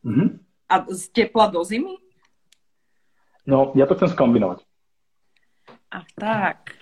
Mm-hmm. 0.00 0.28
A 0.72 0.74
z 0.88 1.12
tepla 1.12 1.52
do 1.52 1.60
zimy? 1.60 2.00
No, 3.44 3.76
ja 3.76 3.84
to 3.84 4.00
chcem 4.00 4.16
skombinovať. 4.16 4.64
A 5.92 6.04
tak. 6.16 6.77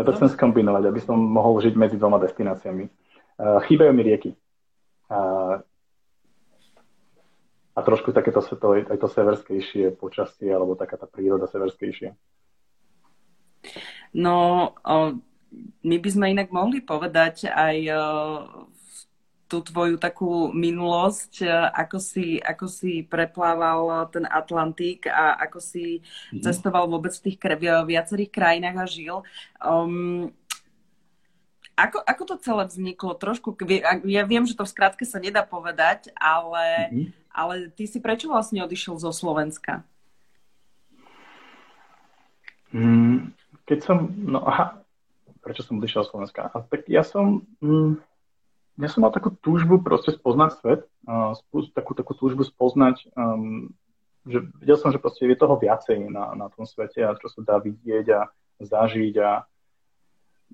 Ja 0.00 0.08
to 0.08 0.16
chcem 0.16 0.32
skombinovať, 0.32 0.88
aby 0.88 1.00
som 1.04 1.20
mohol 1.20 1.60
žiť 1.60 1.76
medzi 1.76 2.00
dvoma 2.00 2.16
destináciami. 2.16 2.88
Uh, 3.36 3.60
chýbajú 3.68 3.92
mi 3.92 4.00
rieky. 4.00 4.32
Uh, 5.12 5.60
a 7.76 7.78
trošku 7.84 8.08
takéto 8.16 8.40
to, 8.40 8.80
aj 8.80 8.96
to 8.96 9.08
severskejšie 9.12 9.92
počasie, 10.00 10.48
alebo 10.48 10.72
taká 10.72 10.96
tá 10.96 11.04
príroda 11.04 11.44
severskejšia. 11.52 12.16
No, 14.16 14.72
my 15.84 15.96
by 16.00 16.08
sme 16.10 16.32
inak 16.32 16.50
mohli 16.50 16.82
povedať 16.82 17.52
aj 17.52 17.76
tú 19.50 19.58
tvoju 19.66 19.98
takú 19.98 20.54
minulosť, 20.54 21.42
e, 21.42 21.50
ako 21.74 21.98
si, 21.98 22.38
ako 22.38 22.70
si 22.70 23.02
preplával 23.02 24.06
ten 24.14 24.22
Atlantik 24.30 25.10
a 25.10 25.34
ako 25.42 25.58
si 25.58 25.98
mm-hmm. 25.98 26.38
cestoval 26.38 26.86
vôbec 26.86 27.10
v 27.10 27.24
tých 27.26 27.36
viacerých 27.66 28.30
krajinách 28.30 28.76
a 28.78 28.86
žil. 28.86 29.16
Um, 29.58 30.30
ako, 31.74 31.98
ako 32.06 32.22
to 32.28 32.36
celé 32.44 32.62
vzniklo? 32.70 33.18
Trošku, 33.18 33.56
ja 34.06 34.22
viem, 34.28 34.44
že 34.46 34.54
to 34.54 34.62
v 34.62 34.72
skratke 34.72 35.02
sa 35.02 35.18
nedá 35.18 35.42
povedať, 35.42 36.14
ale, 36.14 36.92
mm-hmm. 36.92 37.06
ale 37.34 37.54
ty 37.74 37.90
si 37.90 37.98
prečo 37.98 38.30
vlastne 38.30 38.62
odišiel 38.62 39.00
zo 39.00 39.10
Slovenska? 39.10 39.82
Mm, 42.70 43.34
keď 43.66 43.78
som, 43.82 44.14
no 44.14 44.46
aha, 44.46 44.78
prečo 45.42 45.66
som 45.66 45.80
odišiel 45.80 46.06
z 46.06 46.10
Slovenska? 46.14 46.52
A 46.52 46.62
tak 46.62 46.86
ja 46.86 47.02
som, 47.02 47.42
mm, 47.58 47.98
ja 48.80 48.88
som 48.88 49.04
mal 49.04 49.12
takú 49.12 49.36
túžbu 49.44 49.78
proste 49.84 50.16
spoznať 50.16 50.50
svet, 50.58 50.80
uh, 51.04 51.36
takú, 51.76 51.92
takú 51.92 52.12
túžbu 52.16 52.42
spoznať, 52.48 53.12
um, 53.12 53.68
že 54.24 54.48
videl 54.60 54.76
som, 54.80 54.88
že 54.88 55.00
proste 55.00 55.28
je 55.28 55.36
toho 55.36 55.56
viacej 55.60 56.08
na, 56.08 56.32
na 56.32 56.46
tom 56.48 56.64
svete 56.64 57.04
a 57.04 57.16
čo 57.16 57.28
sa 57.28 57.40
dá 57.44 57.56
vidieť 57.60 58.06
a 58.12 58.20
zažiť 58.60 59.14
a 59.20 59.44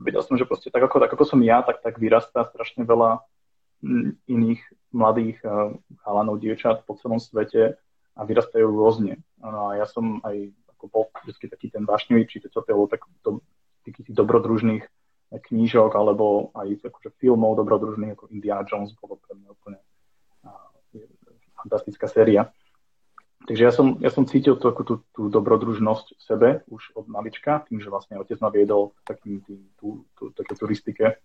videl 0.02 0.22
som, 0.22 0.34
že 0.34 0.46
proste 0.46 0.70
tak 0.70 0.82
ako, 0.82 1.02
tak 1.02 1.10
ako 1.14 1.24
som 1.26 1.40
ja, 1.42 1.62
tak, 1.62 1.82
tak 1.82 1.98
vyrastá 2.02 2.46
strašne 2.46 2.82
veľa 2.82 3.22
iných 4.26 4.60
mladých 4.90 5.38
uh, 5.46 5.76
chalanov, 6.02 6.42
dievčat 6.42 6.82
po 6.82 6.98
celom 6.98 7.22
svete 7.22 7.78
a 8.16 8.20
vyrastajú 8.24 8.66
rôzne. 8.66 9.22
No 9.38 9.70
a 9.70 9.78
ja 9.78 9.86
som 9.86 10.24
aj 10.24 10.50
ako 10.76 10.84
bol 10.88 11.04
vždy 11.24 11.46
taký 11.46 11.68
ten 11.70 11.84
vášnivý 11.84 12.26
čítateľ 12.26 12.88
tak 12.88 13.04
do, 13.22 13.44
takých 13.84 14.16
dobrodružných 14.16 14.84
knížok 15.32 15.90
alebo 15.98 16.54
aj 16.54 16.86
akože 16.86 17.10
filmov 17.18 17.58
dobrodružných 17.58 18.14
ako 18.14 18.30
Indiana 18.30 18.62
Jones 18.62 18.94
bolo 18.94 19.18
pre 19.18 19.34
mňa 19.34 19.50
úplne 19.50 19.78
fantastická 21.66 22.06
séria. 22.06 22.46
Takže 23.46 23.62
ja 23.62 23.70
som, 23.70 23.98
ja 24.02 24.10
som 24.10 24.26
cítil 24.26 24.58
tú, 24.58 24.74
tú, 24.82 24.94
tú 25.14 25.22
dobrodružnosť 25.30 26.06
v 26.18 26.22
sebe 26.22 26.48
už 26.66 26.94
od 26.98 27.06
malička, 27.06 27.62
tým, 27.66 27.78
že 27.78 27.90
vlastne 27.90 28.18
otec 28.18 28.38
ma 28.42 28.50
viedol 28.50 28.90
takým 29.06 29.38
tým, 29.46 29.70
tú, 29.78 30.02
tú, 30.18 30.34
také 30.34 30.58
turistike. 30.58 31.18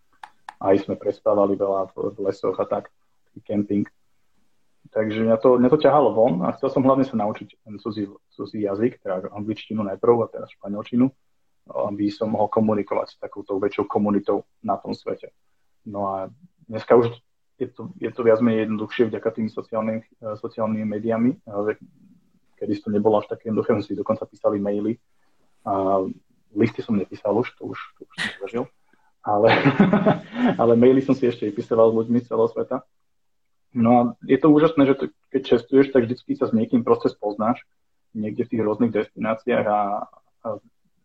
Aj 0.62 0.76
sme 0.78 0.94
prespávali 0.94 1.58
veľa 1.58 1.90
v, 1.94 2.14
v 2.14 2.18
lesoch 2.30 2.54
a 2.62 2.66
tak, 2.70 2.94
taký 3.30 3.40
camping. 3.42 3.86
Takže 4.94 5.24
mňa 5.24 5.38
to, 5.42 5.58
mňa 5.58 5.70
to 5.72 5.82
ťahalo 5.82 6.14
von 6.14 6.46
a 6.46 6.54
chcel 6.54 6.70
som 6.70 6.86
hlavne 6.86 7.08
sa 7.08 7.18
naučiť 7.18 7.64
ten 7.64 7.80
cudzí, 7.82 8.06
cudzí 8.38 8.70
jazyk, 8.70 9.02
teda 9.02 9.34
angličtinu 9.34 9.82
najprv 9.82 10.16
a 10.22 10.28
teraz 10.30 10.54
španielčinu, 10.54 11.10
aby 11.69 12.10
som 12.10 12.34
mohol 12.34 12.50
komunikovať 12.50 13.08
s 13.13 13.17
takouto 13.21 13.62
väčšou 13.62 13.86
komunitou 13.86 14.43
na 14.65 14.78
tom 14.78 14.97
svete. 14.97 15.30
No 15.86 16.10
a 16.10 16.15
dneska 16.65 16.97
už 16.97 17.13
je 17.62 17.69
to, 17.69 17.93
je 18.02 18.10
to 18.10 18.21
viac 18.26 18.41
menej 18.41 18.65
jednoduchšie 18.65 19.13
vďaka 19.13 19.30
tým 19.38 19.47
sociálnym, 19.50 20.02
eh, 20.02 20.36
sociálnymi 20.38 20.86
médiami. 20.86 21.30
Kedy 22.58 22.74
to 22.82 22.89
nebolo 22.93 23.21
až 23.21 23.30
také 23.30 23.50
jednoduché, 23.50 23.74
si 23.82 23.97
dokonca 23.97 24.26
písali 24.26 24.62
maily. 24.62 24.97
A 25.65 26.06
listy 26.54 26.82
som 26.82 26.97
nepísal 26.97 27.34
už, 27.38 27.54
to 27.58 27.69
už, 27.69 27.78
to 27.97 28.06
už 28.06 28.15
som 28.17 28.34
zažil. 28.45 28.63
Ale, 29.21 29.54
ale 30.62 30.74
maily 30.74 31.02
som 31.06 31.13
si 31.13 31.30
ešte 31.30 31.50
písal 31.54 31.78
s 31.78 31.93
ľuďmi 31.93 32.21
z 32.21 32.28
celého 32.30 32.50
sveta. 32.50 32.82
No 33.71 33.89
a 33.93 34.02
je 34.26 34.38
to 34.41 34.50
úžasné, 34.50 34.84
že 34.84 34.97
to, 34.97 35.06
keď 35.32 35.41
čestuješ, 35.47 35.93
tak 35.93 36.10
vždycky 36.10 36.36
sa 36.36 36.50
s 36.50 36.54
niekým 36.54 36.84
proste 36.84 37.13
spoznáš 37.13 37.62
niekde 38.12 38.43
v 38.43 38.52
tých 38.52 38.63
rôznych 38.67 38.91
destináciách 38.91 39.65
a, 39.65 39.80
a 40.43 40.47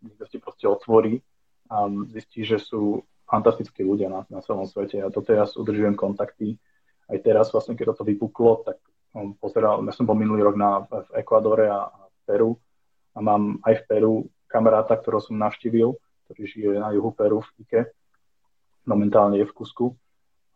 niekto 0.06 0.26
ti 0.30 0.38
proste 0.38 0.66
otvorí 0.70 1.20
a 1.66 1.90
zistí, 2.14 2.46
že 2.46 2.62
sú 2.62 3.02
fantastickí 3.26 3.82
ľudia 3.82 4.06
na, 4.06 4.22
na 4.30 4.40
celom 4.40 4.70
svete 4.70 5.02
ja 5.02 5.10
udržujem 5.10 5.98
kontakty. 5.98 6.56
Aj 7.10 7.18
teraz 7.22 7.50
vlastne, 7.50 7.74
keď 7.74 7.94
toto 7.94 8.06
vypuklo, 8.06 8.66
tak 8.66 8.78
um, 9.14 9.34
pozeral, 9.38 9.82
ja 9.82 9.92
som 9.94 10.06
bol 10.06 10.18
minulý 10.18 10.46
rok 10.46 10.56
na, 10.58 10.86
v 10.86 11.10
Ekvadore 11.22 11.66
a, 11.70 11.90
a 11.90 12.02
v 12.06 12.18
Peru 12.26 12.50
a 13.14 13.18
mám 13.22 13.58
aj 13.62 13.82
v 13.82 13.86
Peru 13.86 14.14
kamaráta, 14.46 14.94
ktorého 14.98 15.22
som 15.22 15.38
navštívil, 15.38 15.94
ktorý 16.26 16.42
žije 16.46 16.70
na 16.78 16.90
juhu 16.94 17.10
Peru 17.14 17.42
v 17.42 17.50
Ike. 17.66 17.80
Momentálne 18.86 19.42
je 19.42 19.46
v 19.46 19.54
Kusku. 19.54 19.86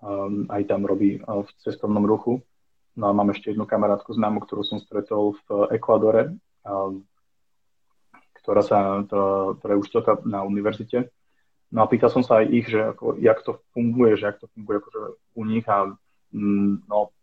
Um, 0.00 0.48
aj 0.48 0.70
tam 0.70 0.86
robí 0.86 1.20
uh, 1.20 1.42
v 1.42 1.50
cestovnom 1.60 2.06
ruchu. 2.06 2.42
No 2.98 3.10
a 3.10 3.12
mám 3.14 3.30
ešte 3.30 3.54
jednu 3.54 3.66
kamarátku 3.66 4.10
známu, 4.10 4.42
ktorú 4.42 4.66
som 4.66 4.82
stretol 4.82 5.38
v 5.46 5.70
Ekvadore, 5.78 6.34
um, 6.66 7.06
ktorá, 8.40 8.62
sa, 8.64 9.04
to, 9.06 9.54
ktorá 9.60 9.76
je 9.76 9.82
učiteľka 9.84 10.12
na 10.24 10.42
univerzite 10.42 11.12
No 11.70 11.86
a 11.86 11.90
pýtal 11.90 12.10
som 12.10 12.26
sa 12.26 12.42
aj 12.42 12.46
ich, 12.50 12.66
že 12.66 12.82
ako, 12.82 13.14
jak 13.22 13.38
to 13.46 13.62
funguje, 13.70 14.18
že 14.18 14.26
jak 14.26 14.38
to 14.42 14.50
funguje 14.50 14.82
akože 14.82 15.00
u 15.38 15.42
nich 15.46 15.66
a 15.70 15.86
mm, 16.34 16.90
no, 16.90 17.14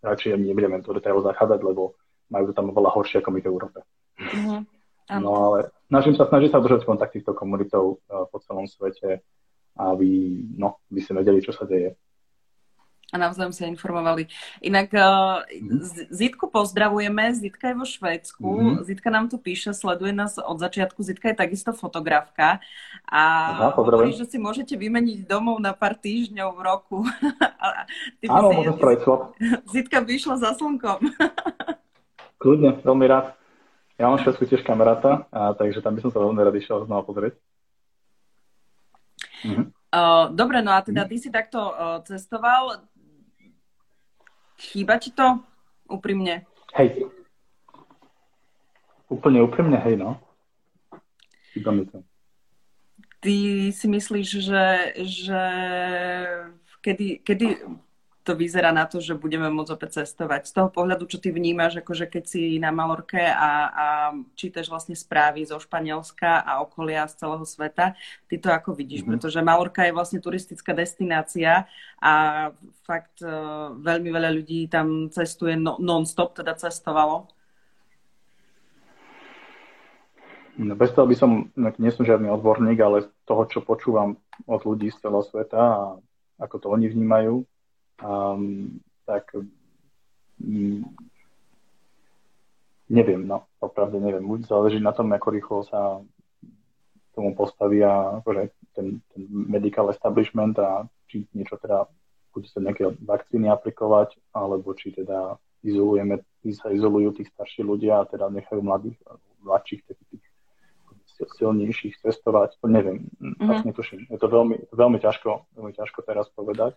radšej 0.00 0.40
nebudeme 0.40 0.80
to 0.80 0.96
detail 0.96 1.20
zachádzať, 1.20 1.60
lebo 1.60 1.92
majú 2.32 2.48
to 2.48 2.56
tam 2.56 2.72
veľa 2.72 2.90
horšie 2.96 3.20
ako 3.20 3.30
my 3.30 3.40
v 3.44 3.50
Európe. 3.52 3.78
Mm-hmm. 4.16 4.60
No 5.20 5.52
ale 5.52 5.58
snažím 5.92 6.16
sa, 6.16 6.24
snažím 6.24 6.48
sa 6.48 6.64
držať 6.64 6.88
kontakt 6.88 7.12
týchto 7.12 7.36
komunitov 7.36 8.00
uh, 8.08 8.24
po 8.32 8.40
celom 8.40 8.64
svete, 8.64 9.20
aby, 9.76 10.40
no, 10.56 10.80
by 10.88 11.00
si 11.04 11.12
vedeli, 11.12 11.44
čo 11.44 11.52
sa 11.52 11.68
deje 11.68 11.92
a 13.14 13.16
navzájom 13.16 13.54
sa 13.54 13.70
informovali. 13.70 14.26
Inak 14.58 14.90
uh, 14.90 15.46
Zitku 16.10 16.50
pozdravujeme, 16.50 17.30
Zitka 17.38 17.70
je 17.70 17.76
vo 17.78 17.86
Švédsku, 17.86 18.42
mm-hmm. 18.42 18.82
Zitka 18.82 19.08
nám 19.14 19.30
tu 19.30 19.38
píše, 19.38 19.70
sleduje 19.70 20.10
nás 20.10 20.34
od 20.42 20.58
začiatku, 20.58 20.98
Zitka 20.98 21.30
je 21.30 21.38
takisto 21.38 21.70
fotografka 21.70 22.58
a 23.06 23.22
Aha, 23.54 23.70
hovorí, 23.78 24.10
že 24.10 24.26
si 24.26 24.42
môžete 24.42 24.74
vymeniť 24.74 25.30
domov 25.30 25.62
na 25.62 25.70
pár 25.70 25.94
týždňov 25.94 26.50
v 26.58 26.60
roku. 26.66 26.98
Áno, 28.26 28.50
môžem 28.50 28.74
spraviť 28.74 29.00
Zitka 29.70 30.02
by 30.02 30.10
išla 30.10 30.34
za 30.42 30.50
slnkom. 30.58 31.14
Kľudne, 32.42 32.82
veľmi 32.82 33.06
rád. 33.06 33.38
Ja 33.94 34.10
mám 34.10 34.18
Švedsku 34.18 34.50
tiež 34.50 34.66
kamaráta, 34.66 35.30
a, 35.30 35.54
takže 35.54 35.78
tam 35.78 35.94
by 35.94 36.02
som 36.02 36.10
sa 36.10 36.18
veľmi 36.18 36.42
rád 36.42 36.58
išiel 36.58 36.82
znova 36.82 37.06
pozrieť. 37.06 37.38
Mhm. 39.46 39.70
Uh, 39.94 40.34
dobre, 40.34 40.58
no 40.58 40.74
a 40.74 40.82
teda 40.82 41.06
ty 41.06 41.22
si 41.22 41.30
takto 41.30 41.70
uh, 41.70 42.02
cestoval. 42.02 42.82
Chýba 44.58 44.98
ti 44.98 45.10
to 45.10 45.42
úprimne? 45.90 46.46
Hej. 46.74 47.06
Úplne 49.10 49.44
úprimne, 49.44 49.78
hej, 49.78 50.00
no. 50.00 50.18
Chýba 51.54 51.70
mi 51.70 51.86
to. 51.86 52.02
Ty 53.20 53.34
si 53.72 53.86
myslíš, 53.88 54.28
že, 54.42 54.66
že 55.00 55.42
kedy, 56.80 57.24
kedy 57.24 57.46
to 58.24 58.32
vyzerá 58.32 58.72
na 58.72 58.88
to, 58.88 59.04
že 59.04 59.12
budeme 59.12 59.52
môcť 59.52 59.76
opäť 59.76 60.00
cestovať. 60.00 60.48
Z 60.48 60.52
toho 60.56 60.68
pohľadu, 60.72 61.04
čo 61.04 61.20
ty 61.20 61.28
vnímaš, 61.28 61.84
akože 61.84 62.08
keď 62.08 62.24
si 62.24 62.56
na 62.56 62.72
Malorke 62.72 63.20
a, 63.20 63.52
a 63.68 63.86
čítaš 64.32 64.72
vlastne 64.72 64.96
správy 64.96 65.44
zo 65.44 65.60
Španielska 65.60 66.40
a 66.40 66.64
okolia 66.64 67.04
z 67.04 67.20
celého 67.20 67.44
sveta, 67.44 67.92
ty 68.32 68.40
to 68.40 68.48
ako 68.48 68.72
vidíš? 68.72 69.04
Mm-hmm. 69.04 69.20
Pretože 69.20 69.44
Malorka 69.44 69.84
je 69.84 69.92
vlastne 69.92 70.24
turistická 70.24 70.72
destinácia 70.72 71.68
a 72.00 72.12
fakt 72.88 73.20
uh, 73.20 73.76
veľmi 73.76 74.08
veľa 74.08 74.30
ľudí 74.32 74.72
tam 74.72 75.12
cestuje 75.12 75.60
no, 75.60 75.76
non-stop, 75.76 76.40
teda 76.40 76.56
cestovalo. 76.56 77.28
No, 80.56 80.72
bez 80.78 80.96
toho 80.96 81.04
by 81.04 81.16
som, 81.18 81.52
nie 81.76 81.92
som 81.92 82.08
žiadny 82.08 82.32
odborník, 82.32 82.80
ale 82.80 83.04
z 83.04 83.08
toho, 83.28 83.44
čo 83.50 83.60
počúvam 83.60 84.16
od 84.48 84.64
ľudí 84.64 84.88
z 84.88 84.96
celého 85.02 85.26
sveta 85.28 85.60
a 85.60 85.84
ako 86.40 86.56
to 86.56 86.66
oni 86.72 86.88
vnímajú, 86.88 87.44
um, 88.02 88.80
tak 89.04 89.36
um, 89.36 90.82
neviem, 92.88 93.22
no, 93.26 93.44
opravde 93.60 94.00
neviem. 94.00 94.24
Buď 94.24 94.48
záleží 94.48 94.80
na 94.80 94.92
tom, 94.92 95.12
ako 95.12 95.28
rýchlo 95.30 95.58
sa 95.68 96.00
tomu 97.14 97.34
postavia 97.38 98.18
akože 98.20 98.50
ten, 98.74 98.98
ten 99.14 99.22
medical 99.30 99.86
establishment 99.90 100.58
a 100.58 100.90
či 101.06 101.30
niečo 101.30 101.54
teda 101.62 101.86
bude 102.34 102.50
sa 102.50 102.58
nejaké 102.58 102.90
vakcíny 102.98 103.46
aplikovať, 103.46 104.18
alebo 104.34 104.74
či 104.74 104.90
teda 104.90 105.38
izolujeme, 105.62 106.26
sa 106.58 106.74
izolujú 106.74 107.14
tí 107.14 107.22
starší 107.22 107.62
ľudia 107.62 108.02
a 108.02 108.08
teda 108.10 108.26
nechajú 108.26 108.58
mladých, 108.60 108.98
mladších, 109.46 109.80
tých, 109.86 110.00
tých 110.10 110.24
silnejších 111.38 111.94
cestovať, 112.02 112.58
to 112.58 112.66
neviem, 112.66 113.06
mm-hmm. 113.22 113.70
netuším. 113.70 114.10
Je 114.10 114.18
to 114.18 114.26
veľmi, 114.26 114.66
veľmi 114.74 114.98
ťažko, 114.98 115.46
veľmi 115.54 115.72
ťažko 115.78 116.02
teraz 116.02 116.26
povedať. 116.34 116.74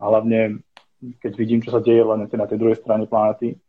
A 0.00 0.02
hlavne, 0.08 0.64
keď 1.20 1.32
vidím, 1.36 1.60
čo 1.60 1.70
sa 1.70 1.84
deje 1.84 2.00
len 2.00 2.24
na 2.24 2.48
tej 2.48 2.58
druhej 2.58 2.80
strane 2.80 3.04
planety. 3.04 3.60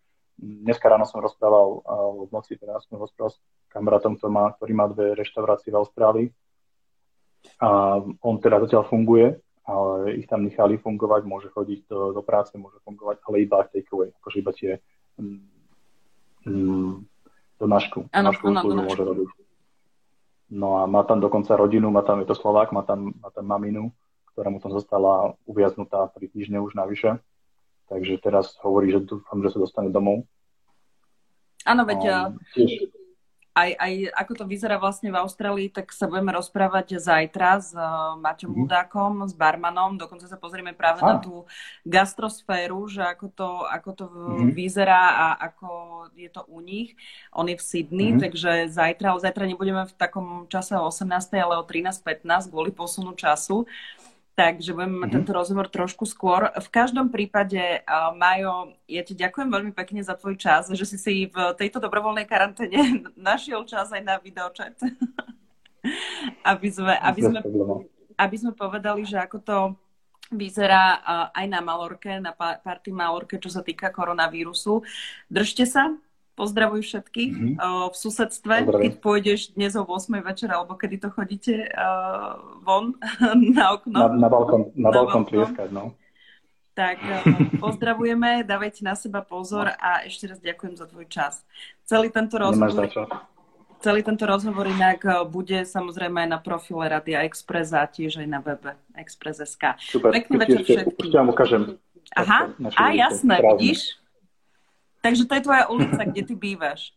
Dneska 0.41 0.89
ráno 0.89 1.05
som 1.05 1.21
rozprával, 1.21 1.83
v 2.25 2.31
noci 2.33 2.57
teraz 2.57 2.87
som 2.87 2.97
rozprával 2.97 3.35
s 3.35 3.37
kamarátom, 3.69 4.17
ktorý 4.17 4.31
má, 4.31 4.45
ktorý 4.55 4.73
má 4.73 4.85
dve 4.89 5.13
reštaurácie 5.13 5.69
v 5.69 5.79
Austrálii. 5.79 6.27
A 7.61 7.99
on 8.01 8.35
teda 8.41 8.63
zatiaľ 8.63 8.87
funguje, 8.89 9.37
ale 9.67 10.17
ich 10.17 10.25
tam 10.25 10.47
nechali 10.47 10.81
fungovať, 10.81 11.21
môže 11.29 11.49
chodiť 11.53 11.85
do, 11.85 12.15
do 12.15 12.21
práce, 12.25 12.57
môže 12.57 12.81
fungovať, 12.81 13.21
ale 13.27 13.35
iba 13.45 13.65
takeaway, 13.69 14.09
akože 14.17 14.37
iba 14.41 14.51
tie 14.53 14.71
mm, 15.17 17.05
do 17.61 17.65
našku, 17.69 18.09
ano, 18.09 18.33
našku 18.33 18.45
ano, 18.49 18.81
môže 18.81 19.03
robiť. 19.05 19.29
No 20.51 20.81
a 20.81 20.89
má 20.89 21.05
tam 21.07 21.21
dokonca 21.21 21.55
rodinu, 21.55 21.93
má 21.93 22.01
tam, 22.01 22.19
je 22.19 22.27
to 22.27 22.35
Slovák, 22.35 22.73
má 22.73 22.81
tam, 22.83 23.13
má 23.21 23.29
tam 23.31 23.45
maminu, 23.45 23.93
ktorá 24.33 24.47
mu 24.49 24.63
tam 24.63 24.71
zostala 24.71 25.35
uviaznutá 25.43 26.07
3 26.15 26.31
týždne 26.31 26.63
už 26.63 26.73
navyše. 26.73 27.19
Takže 27.91 28.23
teraz 28.23 28.55
hovorí, 28.63 28.87
že 28.87 29.03
dúfam, 29.03 29.43
že 29.43 29.51
sa 29.51 29.59
dostane 29.59 29.91
domov. 29.91 30.23
Áno, 31.67 31.83
veď 31.83 32.31
tiež... 32.55 32.87
aj, 33.51 33.69
aj 33.75 33.93
ako 34.15 34.31
to 34.33 34.45
vyzerá 34.47 34.79
vlastne 34.79 35.11
v 35.11 35.19
Austrálii, 35.19 35.67
tak 35.67 35.91
sa 35.91 36.07
budeme 36.07 36.31
rozprávať 36.31 37.03
zajtra 37.03 37.59
s 37.59 37.75
uh, 37.75 38.15
Maťom 38.15 38.47
mm-hmm. 38.47 38.63
Budákom, 38.63 39.13
s 39.27 39.35
barmanom. 39.35 39.99
Dokonca 39.99 40.23
sa 40.25 40.39
pozrieme 40.39 40.71
práve 40.71 41.03
ah. 41.03 41.13
na 41.13 41.15
tú 41.19 41.43
gastrosféru, 41.83 42.87
že 42.87 43.03
ako 43.03 43.27
to, 43.35 43.49
ako 43.67 43.89
to 43.91 44.05
mm-hmm. 44.07 44.55
vyzerá 44.55 45.03
a 45.11 45.25
ako 45.51 45.69
je 46.15 46.31
to 46.31 46.47
u 46.47 46.63
nich. 46.63 46.95
On 47.35 47.43
je 47.43 47.59
v 47.59 47.61
Sydney, 47.61 48.15
mm-hmm. 48.15 48.23
takže 48.23 48.51
zajtra, 48.71 49.11
ale 49.11 49.19
zajtra 49.19 49.43
nebudeme 49.51 49.83
v 49.83 49.93
takom 49.99 50.47
čase 50.47 50.79
o 50.79 50.87
18. 50.87 51.11
ale 51.35 51.59
o 51.59 51.67
13.15 51.67 52.23
kvôli 52.47 52.71
posunu 52.71 53.11
času 53.19 53.67
takže 54.35 54.73
budeme 54.73 54.95
mať 54.95 55.09
mm-hmm. 55.11 55.15
tento 55.21 55.31
rozhovor 55.35 55.67
trošku 55.67 56.07
skôr. 56.07 56.47
V 56.49 56.69
každom 56.71 57.11
prípade, 57.11 57.59
uh, 57.83 58.15
Majo, 58.15 58.73
ja 58.87 59.03
ti 59.03 59.13
ďakujem 59.13 59.49
veľmi 59.51 59.71
pekne 59.75 60.01
za 60.01 60.15
tvoj 60.15 60.39
čas, 60.39 60.71
že 60.71 60.85
si 60.87 60.97
si 60.97 61.13
v 61.27 61.37
tejto 61.59 61.83
dobrovoľnej 61.83 62.25
karanténe 62.25 63.05
našiel 63.19 63.67
čas 63.67 63.91
aj 63.91 64.01
na 64.01 64.15
videočet. 64.17 64.79
aby, 66.51 66.69
sme, 66.69 66.93
aby, 66.93 67.21
sme, 67.25 67.39
aby 68.17 68.35
sme 68.37 68.51
povedali, 68.53 69.01
že 69.01 69.17
ako 69.17 69.37
to 69.41 69.57
vyzerá 70.31 71.01
uh, 71.01 71.27
aj 71.35 71.45
na 71.51 71.59
Malorke, 71.59 72.21
na 72.21 72.31
party 72.37 72.95
Malorke, 72.95 73.35
čo 73.35 73.51
sa 73.51 73.59
týka 73.59 73.91
koronavírusu. 73.91 74.79
Držte 75.27 75.67
sa, 75.67 75.91
Pozdravuj 76.41 76.81
všetkých 76.81 77.33
mm-hmm. 77.37 77.89
v 77.93 77.95
susedstve, 78.01 78.55
Dobre. 78.65 78.81
keď 78.89 78.93
pôjdeš 78.97 79.53
dnes 79.53 79.77
o 79.77 79.85
8 79.85 80.09
večer, 80.25 80.49
alebo 80.49 80.73
kedy 80.73 80.97
to 80.97 81.13
chodíte 81.13 81.69
uh, 81.69 82.41
von 82.65 82.97
na 83.53 83.77
okno. 83.77 83.93
Na, 83.93 84.09
na 84.09 84.25
balkón, 84.25 84.73
na, 84.73 84.89
na 84.89 84.89
balkón 84.89 85.23
tlieskať, 85.29 85.69
no. 85.69 85.93
Tak 86.73 86.97
pozdravujeme, 87.61 88.41
dávajte 88.41 88.81
na 88.81 88.97
seba 88.97 89.21
pozor 89.21 89.69
a 89.69 90.01
ešte 90.01 90.33
raz 90.33 90.41
ďakujem 90.41 90.81
za 90.81 90.89
tvoj 90.89 91.05
čas. 91.13 91.45
Celý 91.85 92.09
tento 92.09 92.41
rozhovor, 92.41 92.89
celý 93.85 94.01
tento 94.01 94.25
rozhovor 94.25 94.65
inak 94.65 95.05
bude 95.29 95.61
samozrejme 95.61 96.25
aj 96.25 96.29
na 96.31 96.39
profile 96.41 96.89
Radia 96.89 97.21
Express 97.21 97.69
a 97.69 97.85
tiež 97.85 98.17
aj 98.17 98.27
na 98.33 98.41
webe 98.41 98.73
Express.sk. 98.97 99.77
Super, 99.77 100.09
Pekný 100.09 100.41
večer 100.41 100.65
všetkým. 100.65 101.05
Už 101.05 101.13
vám 101.13 101.29
ukážem. 101.29 101.61
Aha, 102.17 102.49
a 102.81 102.83
jasné, 102.97 103.37
vidíš? 103.45 104.00
Takže 105.01 105.25
to 105.25 105.33
je 105.35 105.45
tvoja 105.45 105.65
ulica, 105.67 106.01
kde 106.05 106.21
ty 106.23 106.33
bývaš. 106.37 106.93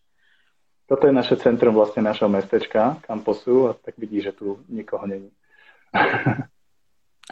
Toto 0.85 1.09
je 1.09 1.17
naše 1.17 1.41
centrum 1.41 1.73
vlastne 1.73 2.05
našeho 2.05 2.29
mestečka, 2.29 3.01
kampusu, 3.09 3.69
a 3.69 3.71
tak 3.73 3.97
vidíš, 3.97 4.23
že 4.31 4.33
tu 4.37 4.47
nikoho 4.69 5.09
není. 5.09 5.33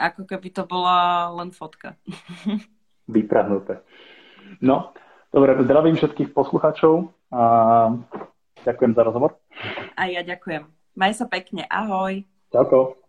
Ako 0.01 0.25
keby 0.25 0.49
to 0.49 0.65
bola 0.65 1.29
len 1.37 1.53
fotka. 1.53 2.01
Vyprahnuté. 3.05 3.85
No, 4.65 4.97
dobre, 5.29 5.53
zdravím 5.61 6.01
všetkých 6.01 6.33
poslucháčov 6.33 7.13
a 7.29 7.43
ďakujem 8.65 8.93
za 8.97 9.03
rozhovor. 9.05 9.37
A 10.01 10.09
ja 10.09 10.25
ďakujem. 10.25 10.65
Maj 10.97 11.13
sa 11.21 11.29
pekne. 11.29 11.69
Ahoj. 11.69 12.25
Ďakujem. 12.49 13.02